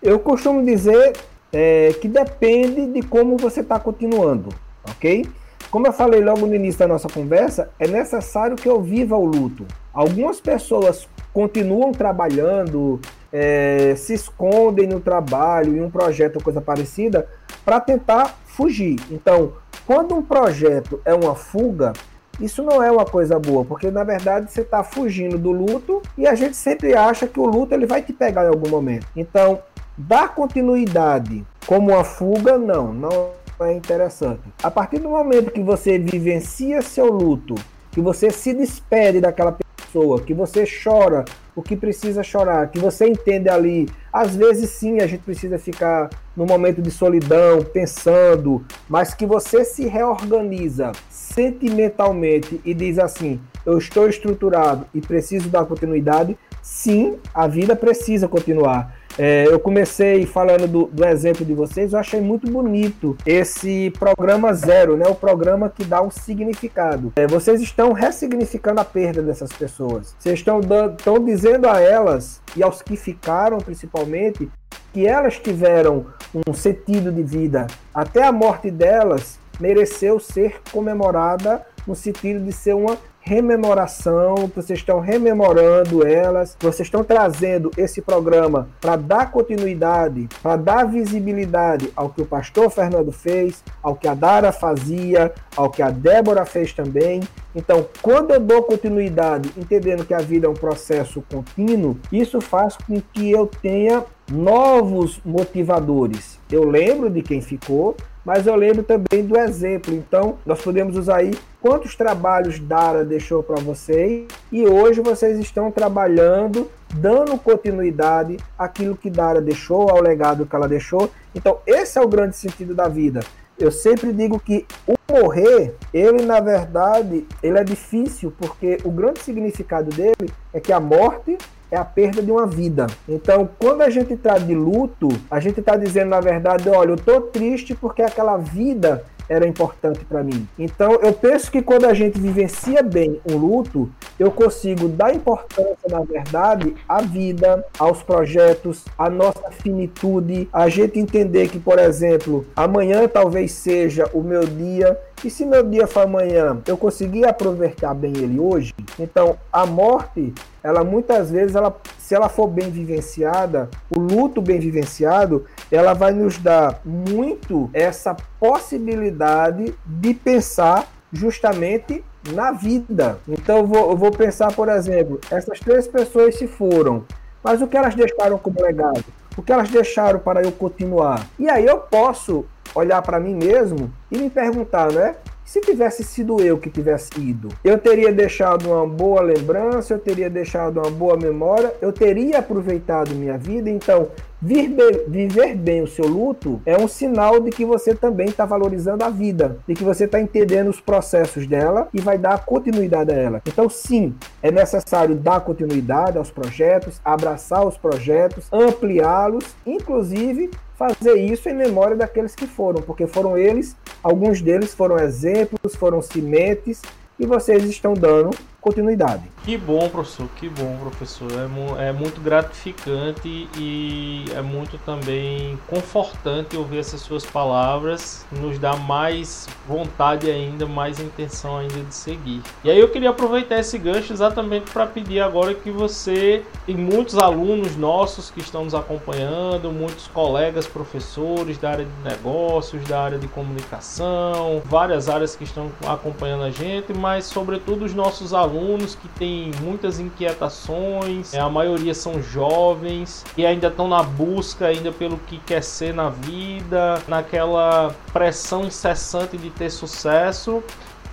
[0.02, 1.14] Eu costumo dizer
[1.52, 4.50] é, que depende de como você está continuando,
[4.88, 5.26] ok?
[5.74, 9.24] Como eu falei logo no início da nossa conversa, é necessário que eu viva o
[9.24, 9.66] luto.
[9.92, 13.00] Algumas pessoas continuam trabalhando,
[13.32, 17.26] é, se escondem no trabalho, em um projeto ou coisa parecida,
[17.64, 19.00] para tentar fugir.
[19.10, 21.92] Então, quando um projeto é uma fuga,
[22.40, 26.24] isso não é uma coisa boa, porque na verdade você está fugindo do luto e
[26.24, 29.08] a gente sempre acha que o luto ele vai te pegar em algum momento.
[29.16, 29.58] Então,
[29.98, 34.42] dar continuidade como uma fuga, não, não é interessante.
[34.62, 37.54] A partir do momento que você vivencia seu luto,
[37.90, 43.06] que você se despede daquela pessoa, que você chora o que precisa chorar, que você
[43.06, 43.88] entende ali.
[44.12, 49.64] Às vezes sim, a gente precisa ficar no momento de solidão, pensando, mas que você
[49.64, 56.36] se reorganiza sentimentalmente e diz assim: eu estou estruturado e preciso dar continuidade.
[56.64, 58.96] Sim, a vida precisa continuar.
[59.18, 64.50] É, eu comecei falando do, do, exemplo de vocês, eu achei muito bonito esse programa
[64.54, 65.04] zero, né?
[65.06, 67.12] O programa que dá um significado.
[67.16, 70.16] É, vocês estão ressignificando a perda dessas pessoas.
[70.18, 74.50] Vocês estão, estão dizendo a elas e aos que ficaram, principalmente,
[74.94, 76.06] que elas tiveram
[76.48, 77.66] um sentido de vida.
[77.94, 85.00] Até a morte delas mereceu ser comemorada no sentido de ser uma rememoração, vocês estão
[85.00, 92.20] rememorando elas, vocês estão trazendo esse programa para dar continuidade, para dar visibilidade ao que
[92.20, 97.22] o pastor Fernando fez, ao que a Dara fazia, ao que a Débora fez também.
[97.54, 102.76] Então, quando eu dou continuidade, entendendo que a vida é um processo contínuo, isso faz
[102.76, 106.38] com que eu tenha novos motivadores.
[106.50, 109.92] Eu lembro de quem ficou, mas eu lembro também do exemplo.
[109.94, 115.70] Então, nós podemos usar aí quantos trabalhos Dara deixou para vocês e hoje vocês estão
[115.70, 121.10] trabalhando, dando continuidade àquilo que Dara deixou, ao legado que ela deixou.
[121.34, 123.20] Então, esse é o grande sentido da vida.
[123.58, 129.20] Eu sempre digo que o morrer, ele na verdade, ele é difícil porque o grande
[129.20, 131.38] significado dele é que a morte
[131.74, 132.86] é a perda de uma vida.
[133.08, 136.94] Então, quando a gente está de luto, a gente está dizendo, na verdade, olha, eu
[136.94, 140.46] estou triste porque aquela vida era importante para mim.
[140.58, 145.88] Então, eu penso que quando a gente vivencia bem um luto, eu consigo dar importância,
[145.88, 152.46] na verdade, à vida, aos projetos, à nossa finitude, a gente entender que, por exemplo,
[152.54, 157.94] amanhã talvez seja o meu dia e se meu dia for amanhã, eu conseguir aproveitar
[157.94, 160.34] bem ele hoje, então a morte,
[160.64, 166.10] ela muitas vezes, ela, se ela for bem vivenciada, o luto bem vivenciado, ela vai
[166.10, 173.18] nos dar muito essa possibilidade de pensar justamente na vida.
[173.28, 177.04] Então eu vou, eu vou pensar, por exemplo, essas três pessoas se foram,
[177.42, 179.04] mas o que elas deixaram como legado?
[179.36, 181.26] O que elas deixaram para eu continuar?
[181.38, 185.16] E aí eu posso olhar para mim mesmo e me perguntar, né?
[185.44, 190.30] Se tivesse sido eu que tivesse ido, eu teria deixado uma boa lembrança, eu teria
[190.30, 193.68] deixado uma boa memória, eu teria aproveitado minha vida.
[193.68, 194.08] Então,
[194.40, 199.10] viver bem o seu luto é um sinal de que você também está valorizando a
[199.10, 203.42] vida, de que você está entendendo os processos dela e vai dar continuidade a ela.
[203.46, 211.48] Então, sim, é necessário dar continuidade aos projetos, abraçar os projetos, ampliá-los, inclusive fazer isso
[211.48, 216.82] em memória daqueles que foram, porque foram eles, alguns deles foram exemplos, foram sementes
[217.18, 218.30] e vocês estão dando
[218.64, 219.22] continuidade.
[219.44, 221.30] Que bom, professor, que bom, professor.
[221.32, 228.74] É, é, muito gratificante e é muito também confortante ouvir essas suas palavras, nos dá
[228.74, 232.40] mais vontade ainda, mais intenção ainda de seguir.
[232.64, 237.18] E aí eu queria aproveitar esse gancho exatamente para pedir agora que você e muitos
[237.18, 243.18] alunos nossos que estão nos acompanhando, muitos colegas professores da área de negócios, da área
[243.18, 248.94] de comunicação, várias áreas que estão acompanhando a gente, mas sobretudo os nossos alunos alunos
[248.94, 254.92] que têm muitas inquietações, é, a maioria são jovens e ainda estão na busca ainda
[254.92, 260.62] pelo que quer ser na vida, naquela pressão incessante de ter sucesso.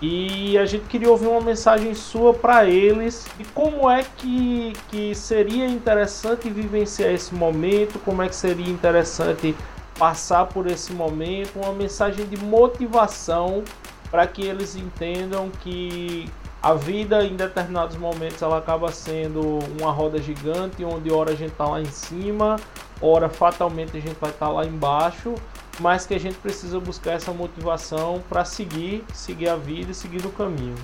[0.01, 5.13] E a gente queria ouvir uma mensagem sua para eles de como é que, que
[5.13, 9.55] seria interessante vivenciar esse momento, como é que seria interessante
[9.99, 13.63] passar por esse momento, uma mensagem de motivação
[14.09, 16.27] para que eles entendam que
[16.61, 21.51] a vida em determinados momentos ela acaba sendo uma roda gigante onde hora a gente
[21.51, 22.57] está lá em cima,
[23.01, 25.35] hora fatalmente a gente vai estar tá lá embaixo
[25.79, 30.25] mas que a gente precisa buscar essa motivação para seguir, seguir a vida e seguir
[30.25, 30.75] o caminho.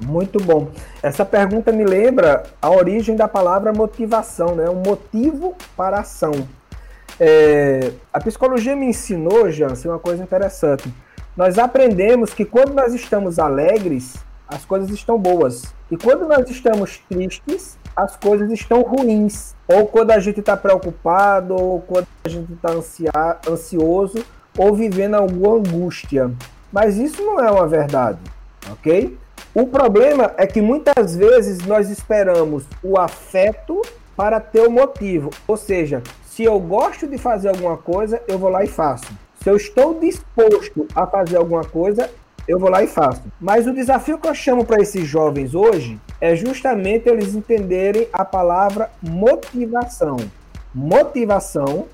[0.00, 0.70] Muito bom.
[1.02, 4.68] Essa pergunta me lembra a origem da palavra motivação, né?
[4.68, 6.32] Um motivo para a ação.
[7.20, 10.92] É, a psicologia me ensinou, Jansen, uma coisa interessante.
[11.36, 14.16] Nós aprendemos que quando nós estamos alegres,
[14.52, 15.62] as coisas estão boas.
[15.90, 19.54] E quando nós estamos tristes, as coisas estão ruins.
[19.66, 24.24] Ou quando a gente está preocupado, ou quando a gente está ansioso,
[24.56, 26.30] ou vivendo alguma angústia.
[26.70, 28.18] Mas isso não é uma verdade,
[28.70, 29.18] ok?
[29.54, 33.82] O problema é que muitas vezes nós esperamos o afeto
[34.16, 35.30] para ter o motivo.
[35.46, 39.12] Ou seja, se eu gosto de fazer alguma coisa, eu vou lá e faço.
[39.42, 42.08] Se eu estou disposto a fazer alguma coisa,
[42.46, 43.22] eu vou lá e faço.
[43.40, 48.24] Mas o desafio que eu chamo para esses jovens hoje é justamente eles entenderem a
[48.24, 50.16] palavra motivação.
[50.74, 51.86] Motivação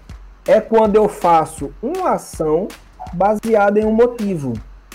[0.46, 2.68] é quando eu faço uma ação
[3.12, 4.55] baseada em um motivo,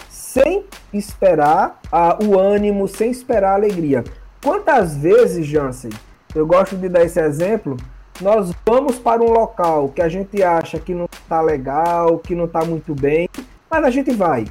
[0.09, 4.03] sem esperar a, o ânimo, sem esperar a alegria.
[4.43, 5.91] Quantas vezes, Jansen,
[6.35, 7.77] eu gosto de dar esse exemplo,
[8.21, 12.45] nós vamos para um local que a gente acha que não está legal, que não
[12.45, 13.29] está muito bem,
[13.69, 14.45] mas a gente vai.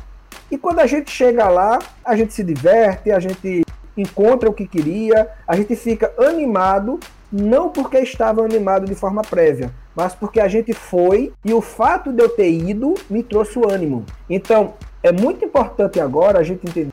[0.52, 3.62] E quando a gente chega lá, a gente se diverte, a gente
[3.96, 7.00] encontra o que queria, a gente fica animado,
[7.32, 12.12] não porque estava animado de forma prévia, mas porque a gente foi e o fato
[12.12, 14.04] de eu ter ido me trouxe o ânimo.
[14.28, 16.92] Então, é muito importante agora a gente entender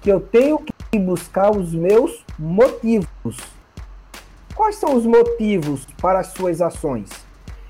[0.00, 0.60] que eu tenho
[0.92, 3.38] que buscar os meus motivos.
[4.54, 7.27] Quais são os motivos para as suas ações?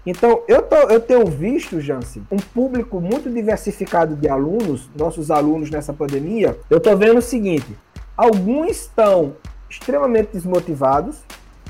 [0.08, 5.68] Então, eu, tô, eu tenho visto, Jansen, um público muito diversificado de alunos, nossos alunos
[5.68, 6.58] nessa pandemia.
[6.70, 7.76] Eu estou vendo o seguinte:
[8.16, 9.36] alguns estão
[9.68, 11.18] extremamente desmotivados.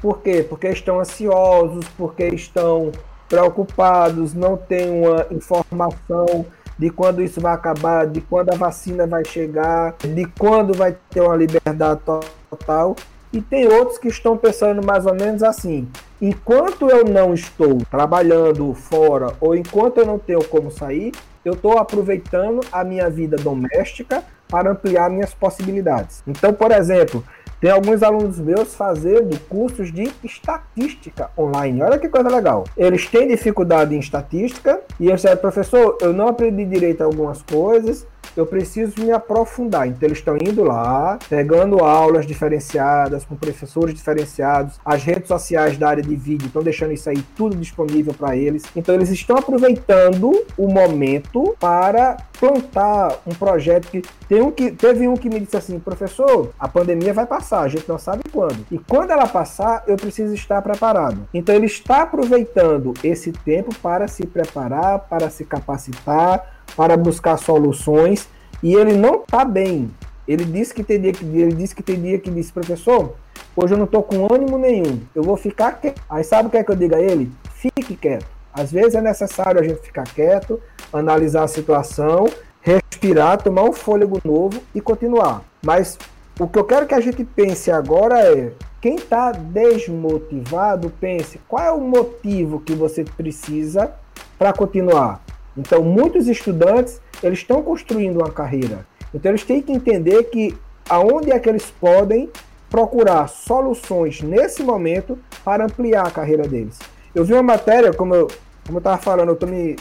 [0.01, 0.47] Por quê?
[0.49, 2.93] Porque estão ansiosos, porque estão
[3.29, 6.47] preocupados, não têm uma informação
[6.79, 11.23] de quando isso vai acabar, de quando a vacina vai chegar, de quando vai ter
[11.23, 12.03] uma liberdade
[12.49, 12.95] total.
[13.33, 15.89] E tem outros que estão pensando mais ou menos assim:
[16.21, 21.13] enquanto eu não estou trabalhando fora ou enquanto eu não tenho como sair,
[21.45, 26.23] eu estou aproveitando a minha vida doméstica para ampliar minhas possibilidades.
[26.27, 27.23] Então, por exemplo,
[27.61, 31.83] tem alguns alunos meus fazendo cursos de estatística online.
[31.83, 32.65] Olha que coisa legal.
[32.77, 38.07] Eles têm dificuldade em estatística e eles disseram, professor, eu não aprendi direito algumas coisas,
[38.37, 39.87] eu preciso me aprofundar.
[39.87, 45.89] Então eles estão indo lá, pegando aulas diferenciadas, com professores diferenciados, as redes sociais da
[45.89, 48.65] área de vídeo estão deixando isso aí tudo disponível para eles.
[48.75, 55.09] Então eles estão aproveitando o momento para plantar um projeto que tem um que teve
[55.09, 58.65] um que me disse assim, professor, a pandemia vai passar, a gente não sabe quando.
[58.71, 61.29] E quando ela passar, eu preciso estar preparado.
[61.35, 68.29] Então ele está aproveitando esse tempo para se preparar, para se capacitar, para buscar soluções
[68.63, 69.91] e ele não está bem.
[70.27, 73.15] Ele disse que tem dia que ele disse que tem que disse professor,
[73.57, 75.01] hoje eu não estou com ânimo nenhum.
[75.15, 76.03] Eu vou ficar quieto.
[76.09, 77.33] Aí sabe o que é que eu digo a ele?
[77.55, 78.27] Fique quieto.
[78.53, 80.61] Às vezes é necessário a gente ficar quieto,
[80.93, 82.27] analisar a situação,
[82.61, 85.43] respirar, tomar um fôlego novo e continuar.
[85.65, 85.99] Mas
[86.39, 91.65] o que eu quero que a gente pense agora é quem está desmotivado, pense qual
[91.65, 93.93] é o motivo que você precisa
[94.39, 95.21] para continuar.
[95.59, 98.87] Então, muitos estudantes, eles estão construindo uma carreira.
[99.13, 100.57] Então, eles têm que entender que
[100.89, 102.31] aonde é que eles podem
[102.71, 106.79] procurar soluções nesse momento para ampliar a carreira deles.
[107.15, 108.29] Eu vi uma matéria, como eu
[108.67, 109.77] como estava falando, eu estou me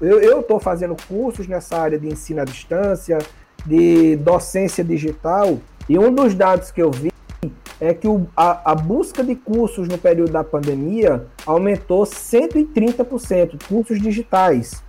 [0.00, 3.18] eu estou fazendo cursos nessa área de ensino à distância,
[3.66, 7.12] de docência digital, e um dos dados que eu vi
[7.78, 14.00] é que o, a, a, busca de cursos no período da pandemia aumentou 130%, cursos
[14.00, 14.82] digitais.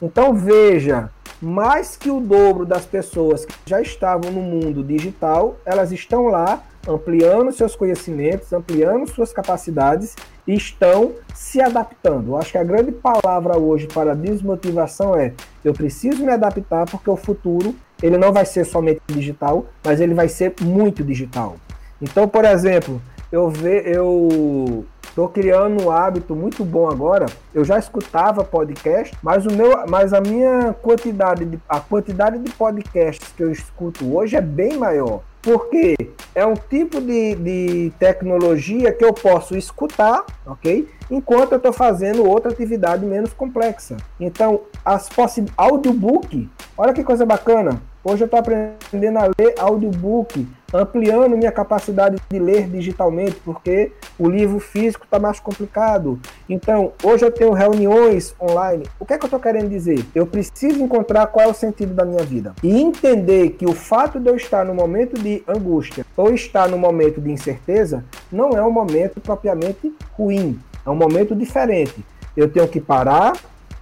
[0.00, 5.92] Então veja, mais que o dobro das pessoas que já estavam no mundo digital, elas
[5.92, 12.28] estão lá ampliando seus conhecimentos, ampliando suas capacidades e estão se adaptando.
[12.28, 15.32] Eu acho que a grande palavra hoje para desmotivação é:
[15.64, 20.14] eu preciso me adaptar porque o futuro ele não vai ser somente digital, mas ele
[20.14, 21.56] vai ser muito digital.
[22.00, 24.86] Então, por exemplo, eu ve, eu
[25.18, 27.26] Estou criando um hábito muito bom agora.
[27.52, 32.48] Eu já escutava podcast, mas o meu, mas a minha quantidade de, a quantidade de
[32.52, 35.22] podcasts que eu escuto hoje é bem maior.
[35.42, 35.96] Porque
[36.36, 40.88] é um tipo de, de tecnologia que eu posso escutar, ok?
[41.10, 43.96] Enquanto eu estou fazendo outra atividade menos complexa.
[44.20, 45.58] Então, as possibilidades.
[45.58, 47.82] Audiobook, olha que coisa bacana.
[48.04, 54.28] Hoje eu estou aprendendo a ler audiobook, ampliando minha capacidade de ler digitalmente, porque o
[54.28, 56.18] livro físico está mais complicado.
[56.48, 58.84] Então, hoje eu tenho reuniões online.
[59.00, 60.04] O que é que eu estou querendo dizer?
[60.14, 64.20] Eu preciso encontrar qual é o sentido da minha vida e entender que o fato
[64.20, 68.62] de eu estar no momento de angústia ou estar no momento de incerteza não é
[68.62, 72.06] um momento propriamente ruim, é um momento diferente.
[72.36, 73.32] Eu tenho que parar,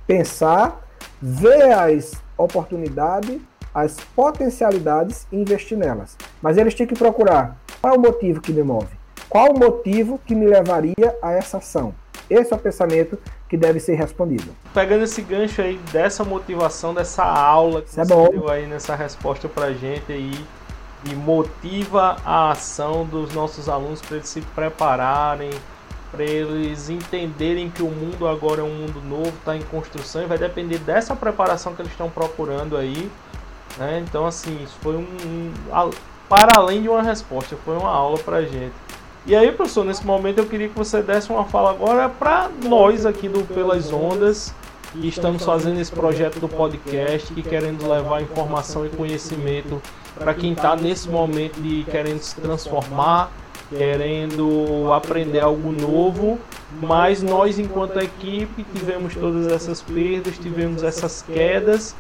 [0.06, 0.80] pensar,
[1.20, 3.40] ver as oportunidades
[3.76, 6.16] as potencialidades e investir nelas.
[6.40, 8.88] Mas eles têm que procurar qual é o motivo que me move,
[9.28, 11.94] qual o motivo que me levaria a essa ação.
[12.30, 14.48] Esse é o pensamento que deve ser respondido.
[14.72, 18.66] Pegando esse gancho aí dessa motivação, dessa aula que Isso é você é deu aí
[18.66, 20.32] nessa resposta pra gente aí,
[21.04, 25.50] e motiva a ação dos nossos alunos para eles se prepararem,
[26.10, 30.26] para eles entenderem que o mundo agora é um mundo novo, está em construção e
[30.26, 33.10] vai depender dessa preparação que eles estão procurando aí
[33.78, 34.04] né?
[34.06, 35.52] Então, assim, isso foi um, um,
[36.28, 38.72] Para além de uma resposta, foi uma aula pra gente.
[39.26, 43.04] E aí, professor, nesse momento eu queria que você desse uma fala agora para nós
[43.04, 44.54] aqui do Pelas Ondas,
[44.92, 49.82] que estamos fazendo esse projeto do podcast, que querendo levar informação e conhecimento
[50.14, 53.30] para quem está nesse momento de querendo se transformar,
[53.68, 56.38] querendo aprender algo novo,
[56.80, 61.96] mas nós, enquanto equipe, tivemos todas essas perdas, tivemos essas quedas,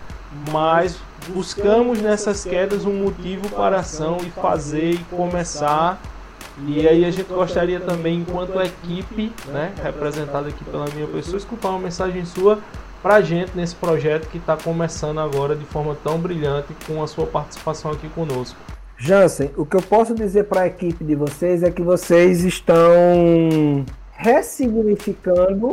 [0.52, 0.96] mas
[1.28, 6.00] buscamos nessas quedas um motivo para a ação e fazer e começar.
[6.66, 11.68] E aí a gente gostaria também, enquanto equipe, né, representada aqui pela minha pessoa, escutar
[11.70, 12.58] uma mensagem sua
[13.02, 17.06] para a gente nesse projeto que está começando agora de forma tão brilhante com a
[17.06, 18.58] sua participação aqui conosco.
[18.98, 23.84] Jansen, o que eu posso dizer para a equipe de vocês é que vocês estão
[24.12, 25.70] ressignificando,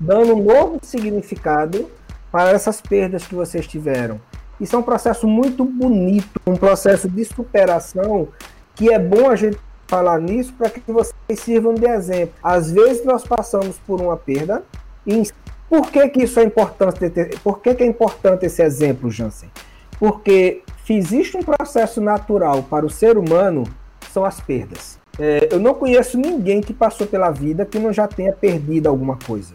[0.00, 1.90] dando um novo significado
[2.30, 4.18] para essas perdas que vocês tiveram.
[4.62, 8.28] Isso é um processo muito bonito, um processo de superação
[8.76, 9.58] que é bom a gente
[9.88, 12.34] falar nisso para que vocês sirvam de exemplo.
[12.40, 14.62] Às vezes nós passamos por uma perda
[15.04, 15.24] e
[15.68, 17.10] por que, que isso é importante?
[17.42, 19.50] Por que, que é importante esse exemplo, Jansen?
[19.98, 23.64] Porque existe um processo natural para o ser humano,
[24.12, 24.96] são as perdas.
[25.18, 29.18] É, eu não conheço ninguém que passou pela vida que não já tenha perdido alguma
[29.26, 29.54] coisa.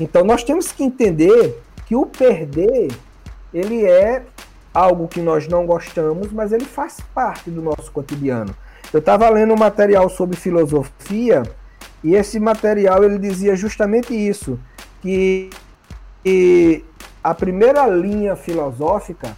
[0.00, 2.88] Então nós temos que entender que o perder
[3.54, 4.24] ele é
[4.72, 8.54] algo que nós não gostamos, mas ele faz parte do nosso cotidiano.
[8.92, 11.42] Eu estava lendo um material sobre filosofia
[12.02, 14.58] e esse material ele dizia justamente isso,
[15.02, 15.50] que,
[16.22, 16.84] que
[17.22, 19.36] a primeira linha filosófica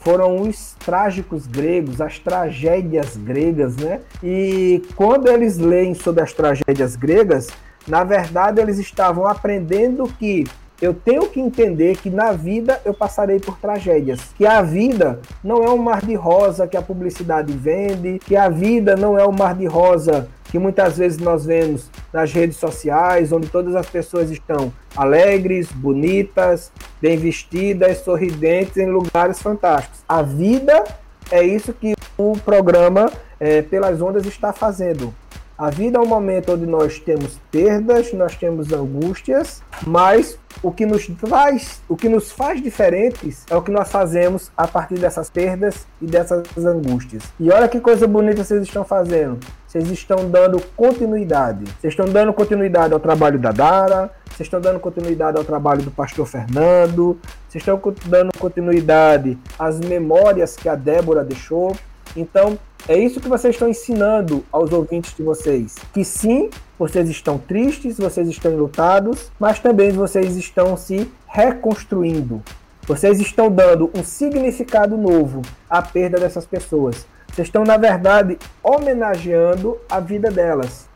[0.00, 4.00] foram os trágicos gregos, as tragédias gregas, né?
[4.22, 7.48] E quando eles leem sobre as tragédias gregas,
[7.88, 10.44] na verdade eles estavam aprendendo que
[10.80, 14.20] eu tenho que entender que na vida eu passarei por tragédias.
[14.36, 18.48] Que a vida não é um mar de rosa que a publicidade vende, que a
[18.48, 23.32] vida não é um mar de rosa que muitas vezes nós vemos nas redes sociais,
[23.32, 26.70] onde todas as pessoas estão alegres, bonitas,
[27.00, 30.00] bem vestidas, sorridentes em lugares fantásticos.
[30.08, 30.84] A vida
[31.30, 33.10] é isso que o programa
[33.40, 35.12] é, Pelas Ondas está fazendo.
[35.58, 40.84] A vida é um momento onde nós temos perdas, nós temos angústias, mas o que
[40.84, 45.30] nos faz, o que nos faz diferentes é o que nós fazemos a partir dessas
[45.30, 47.22] perdas e dessas angústias.
[47.40, 49.38] E olha que coisa bonita vocês estão fazendo.
[49.66, 51.64] Vocês estão dando continuidade.
[51.80, 55.90] Vocês estão dando continuidade ao trabalho da Dara, vocês estão dando continuidade ao trabalho do
[55.90, 61.74] pastor Fernando, vocês estão dando continuidade às memórias que a Débora deixou.
[62.14, 65.74] Então, é isso que vocês estão ensinando aos ouvintes de vocês.
[65.92, 72.42] Que sim, vocês estão tristes, vocês estão lutados, mas também vocês estão se reconstruindo.
[72.86, 77.06] Vocês estão dando um significado novo à perda dessas pessoas.
[77.26, 80.88] Vocês estão, na verdade, homenageando a vida delas.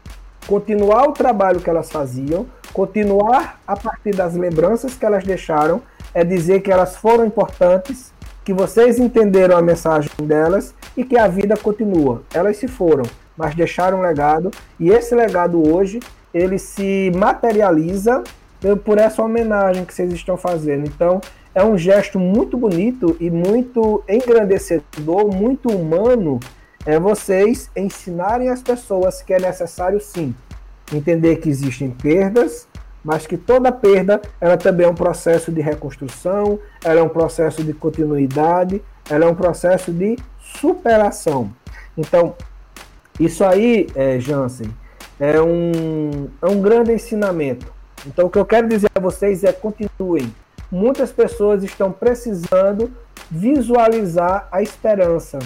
[0.46, 5.82] Continuar o trabalho que elas faziam, continuar a partir das lembranças que elas deixaram,
[6.14, 8.12] é dizer que elas foram importantes,
[8.50, 12.24] que vocês entenderam a mensagem delas e que a vida continua.
[12.34, 13.04] Elas se foram,
[13.36, 16.00] mas deixaram um legado e esse legado hoje
[16.34, 18.24] ele se materializa
[18.84, 20.88] por essa homenagem que vocês estão fazendo.
[20.88, 21.20] Então,
[21.54, 26.40] é um gesto muito bonito e muito engrandecedor, muito humano
[26.84, 30.34] é vocês ensinarem as pessoas que é necessário sim
[30.92, 32.66] entender que existem perdas,
[33.04, 37.62] mas que toda perda ela também é um processo de reconstrução, ela é um processo
[37.62, 41.52] de continuidade, ela é um processo de superação.
[41.96, 42.34] Então,
[43.18, 44.70] isso aí, é, Jansen,
[45.18, 47.72] é um, é um grande ensinamento.
[48.06, 50.34] Então, o que eu quero dizer a vocês é continuem.
[50.70, 52.90] Muitas pessoas estão precisando
[53.30, 55.38] visualizar a esperança.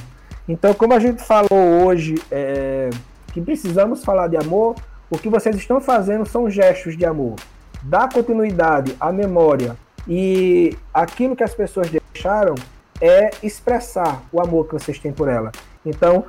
[0.49, 2.91] Então, como a gente falou hoje, é,
[3.33, 4.77] que precisamos falar de amor,
[5.15, 7.37] o que vocês estão fazendo são gestos de amor.
[7.83, 9.77] Dar continuidade à memória
[10.09, 12.55] e aquilo que as pessoas deixaram
[13.01, 15.53] é expressar o amor que vocês têm por ela.
[15.87, 16.25] Então,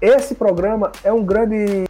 [0.00, 1.84] esse programa é um grande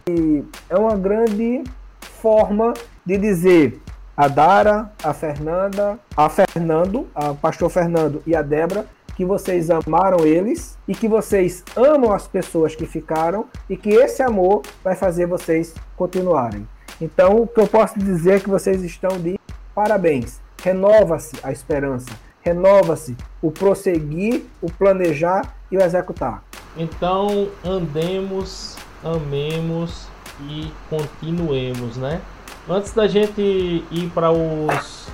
[0.69, 1.63] é uma grande
[1.99, 2.73] forma
[3.05, 3.79] de dizer
[4.17, 8.85] a Dara, a Fernanda, a Fernando, a pastor Fernando e a Débora
[9.15, 14.21] que vocês amaram eles e que vocês amam as pessoas que ficaram e que esse
[14.21, 16.67] amor vai fazer vocês continuarem.
[16.99, 19.39] Então, o que eu posso dizer é que vocês estão de
[19.73, 20.39] parabéns.
[20.63, 26.43] Renova-se a esperança, renova-se o prosseguir, o planejar e o executar.
[26.77, 30.07] Então, andemos, amemos
[30.47, 32.21] e continuemos, né?
[32.69, 35.07] Antes da gente ir para os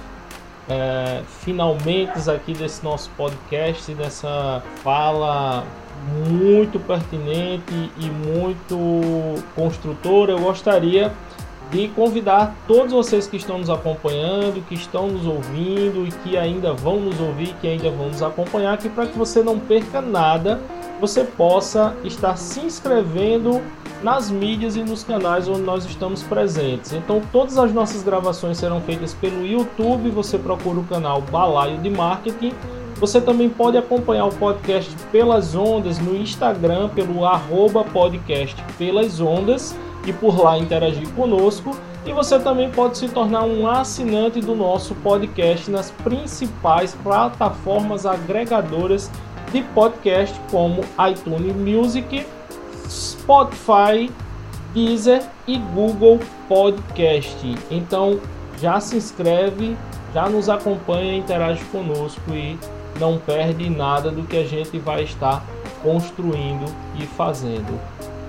[0.69, 5.63] é, finalmente aqui desse nosso podcast, dessa fala
[6.29, 11.11] muito pertinente e muito construtora, eu gostaria
[11.71, 16.73] de convidar todos vocês que estão nos acompanhando, que estão nos ouvindo e que ainda
[16.73, 20.61] vão nos ouvir, que ainda vão nos acompanhar, aqui para que você não perca nada,
[20.99, 23.61] você possa estar se inscrevendo
[24.03, 26.93] nas mídias e nos canais onde nós estamos presentes.
[26.93, 30.09] Então, todas as nossas gravações serão feitas pelo YouTube.
[30.11, 32.53] Você procura o canal Balaio de Marketing.
[32.99, 39.75] Você também pode acompanhar o podcast Pelas Ondas no Instagram, pelo arroba podcast Pelas Ondas
[40.05, 41.75] e por lá interagir conosco.
[42.05, 49.11] E você também pode se tornar um assinante do nosso podcast nas principais plataformas agregadoras
[49.51, 52.25] de podcast como iTunes Music,
[52.89, 54.11] Spotify,
[54.73, 57.55] Deezer e Google Podcast.
[57.71, 58.19] Então
[58.61, 59.77] já se inscreve,
[60.13, 62.57] já nos acompanha, interage conosco e
[62.99, 65.45] não perde nada do que a gente vai estar
[65.83, 66.65] construindo
[66.99, 67.79] e fazendo.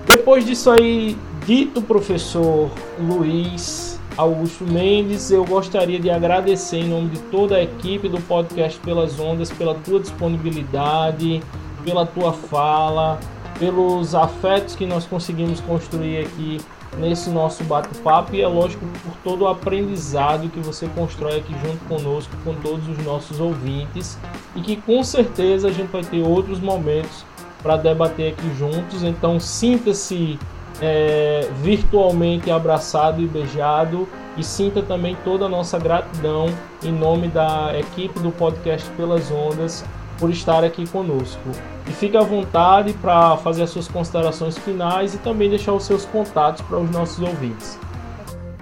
[0.05, 7.19] Depois disso aí, dito professor Luiz Augusto Mendes, eu gostaria de agradecer em nome de
[7.31, 11.41] toda a equipe do podcast Pelas Ondas pela tua disponibilidade,
[11.85, 13.17] pela tua fala,
[13.57, 16.59] pelos afetos que nós conseguimos construir aqui
[16.97, 18.35] nesse nosso bate-papo.
[18.35, 22.89] E é lógico por todo o aprendizado que você constrói aqui junto conosco, com todos
[22.89, 24.19] os nossos ouvintes.
[24.53, 27.23] E que com certeza a gente vai ter outros momentos
[27.63, 29.01] para debater aqui juntos.
[29.01, 30.37] Então sinta-se
[30.81, 34.07] é, virtualmente abraçado e beijado
[34.37, 36.47] e sinta também toda a nossa gratidão
[36.83, 39.83] em nome da equipe do podcast Pelas Ondas
[40.17, 41.49] por estar aqui conosco.
[41.87, 46.05] E fique à vontade para fazer as suas considerações finais e também deixar os seus
[46.05, 47.79] contatos para os nossos ouvintes.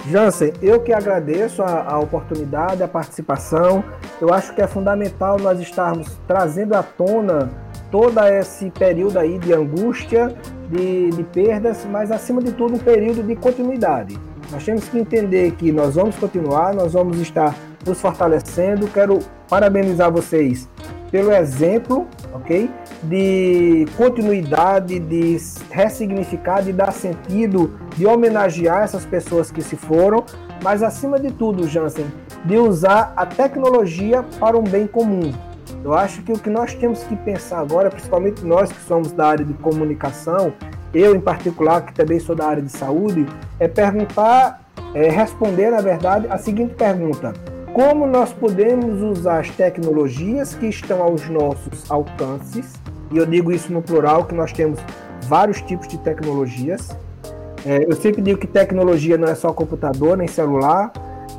[0.09, 3.83] Jansen, eu que agradeço a, a, oportunidade, a participação.
[4.21, 7.49] Eu acho que é fundamental nós estarmos trazendo à tona
[7.91, 10.35] todo esse período aí de angústia,
[10.69, 14.17] de, de perdas, mas acima de tudo um período de continuidade.
[14.51, 18.87] Nós temos que entender que nós vamos continuar, nós vamos estar nos fortalecendo.
[18.87, 19.19] Quero
[19.49, 20.69] parabenizar vocês
[21.11, 22.69] pelo exemplo, ok?
[23.03, 25.37] De continuidade, de
[25.69, 30.23] ressignificar, de dar sentido, de homenagear essas pessoas que se foram,
[30.63, 32.05] mas acima de tudo, Jansen,
[32.45, 35.31] de usar a tecnologia para um bem comum.
[35.87, 39.25] Eu acho que o que nós temos que pensar agora, principalmente nós que somos da
[39.27, 40.51] área de comunicação,
[40.93, 43.25] eu em particular, que também sou da área de saúde,
[43.57, 47.31] é perguntar, é responder, na verdade, a seguinte pergunta:
[47.71, 52.73] como nós podemos usar as tecnologias que estão aos nossos alcances,
[53.09, 54.81] e eu digo isso no plural, que nós temos
[55.21, 56.89] vários tipos de tecnologias.
[57.65, 60.91] É, eu sempre digo que tecnologia não é só computador nem celular,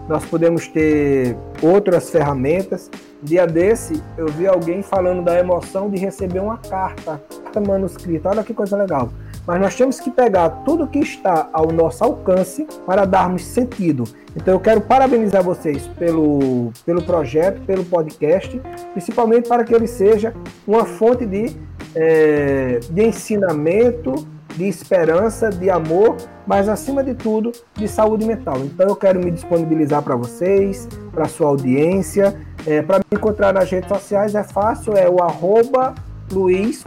[0.08, 2.90] nós podemos ter outras ferramentas.
[3.22, 7.20] Dia desse, eu vi alguém falando da emoção de receber uma carta,
[7.66, 8.28] manuscrita.
[8.28, 9.08] Olha que coisa legal.
[9.46, 14.04] Mas nós temos que pegar tudo que está ao nosso alcance para darmos sentido.
[14.36, 18.60] Então eu quero parabenizar vocês pelo, pelo projeto, pelo podcast,
[18.92, 20.34] principalmente para que ele seja
[20.66, 21.56] uma fonte de,
[21.94, 26.16] é, de ensinamento, de esperança, de amor,
[26.46, 28.58] mas acima de tudo, de saúde mental.
[28.58, 32.34] Então eu quero me disponibilizar para vocês, para sua audiência.
[32.66, 35.94] É, para me encontrar nas redes sociais é fácil, é o arroba
[36.30, 36.84] Luiz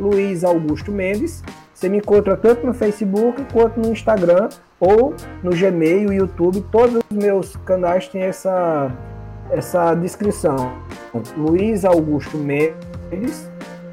[0.00, 1.42] Luiz Augusto Mendes.
[1.72, 4.48] Você me encontra tanto no Facebook quanto no Instagram
[4.78, 6.64] ou no Gmail, YouTube.
[6.70, 8.90] Todos os meus canais têm essa,
[9.50, 10.72] essa descrição.
[11.36, 13.50] Luiz Augusto Mendes,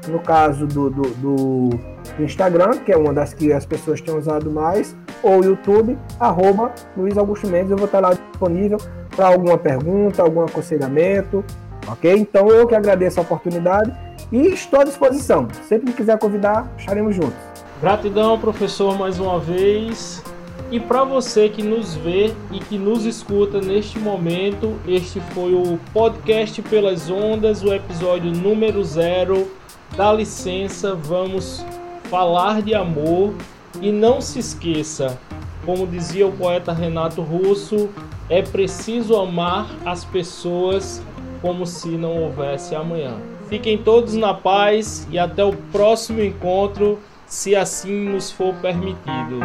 [0.08, 1.70] no caso do, do, do,
[2.18, 7.16] Instagram, que é uma das que as pessoas têm usado mais, ou YouTube, arroba Luiz
[7.16, 7.70] Augusto Mendes.
[7.70, 8.78] Eu vou estar lá disponível
[9.26, 11.44] alguma pergunta, algum aconselhamento,
[11.86, 12.12] ok?
[12.12, 13.92] Então eu que agradeço a oportunidade
[14.30, 15.48] e estou à disposição.
[15.68, 17.38] Sempre que quiser convidar, estaremos juntos.
[17.80, 20.22] Gratidão, professor, mais uma vez.
[20.70, 25.80] E para você que nos vê e que nos escuta neste momento, este foi o
[25.92, 29.50] podcast Pelas Ondas, o episódio número zero.
[29.96, 31.64] Dá licença, vamos
[32.04, 33.34] falar de amor
[33.80, 35.18] e não se esqueça,
[35.64, 37.90] como dizia o poeta Renato Russo,
[38.28, 41.02] é preciso amar as pessoas
[41.42, 43.14] como se não houvesse amanhã.
[43.48, 49.40] Fiquem todos na paz e até o próximo encontro, se assim nos for permitido.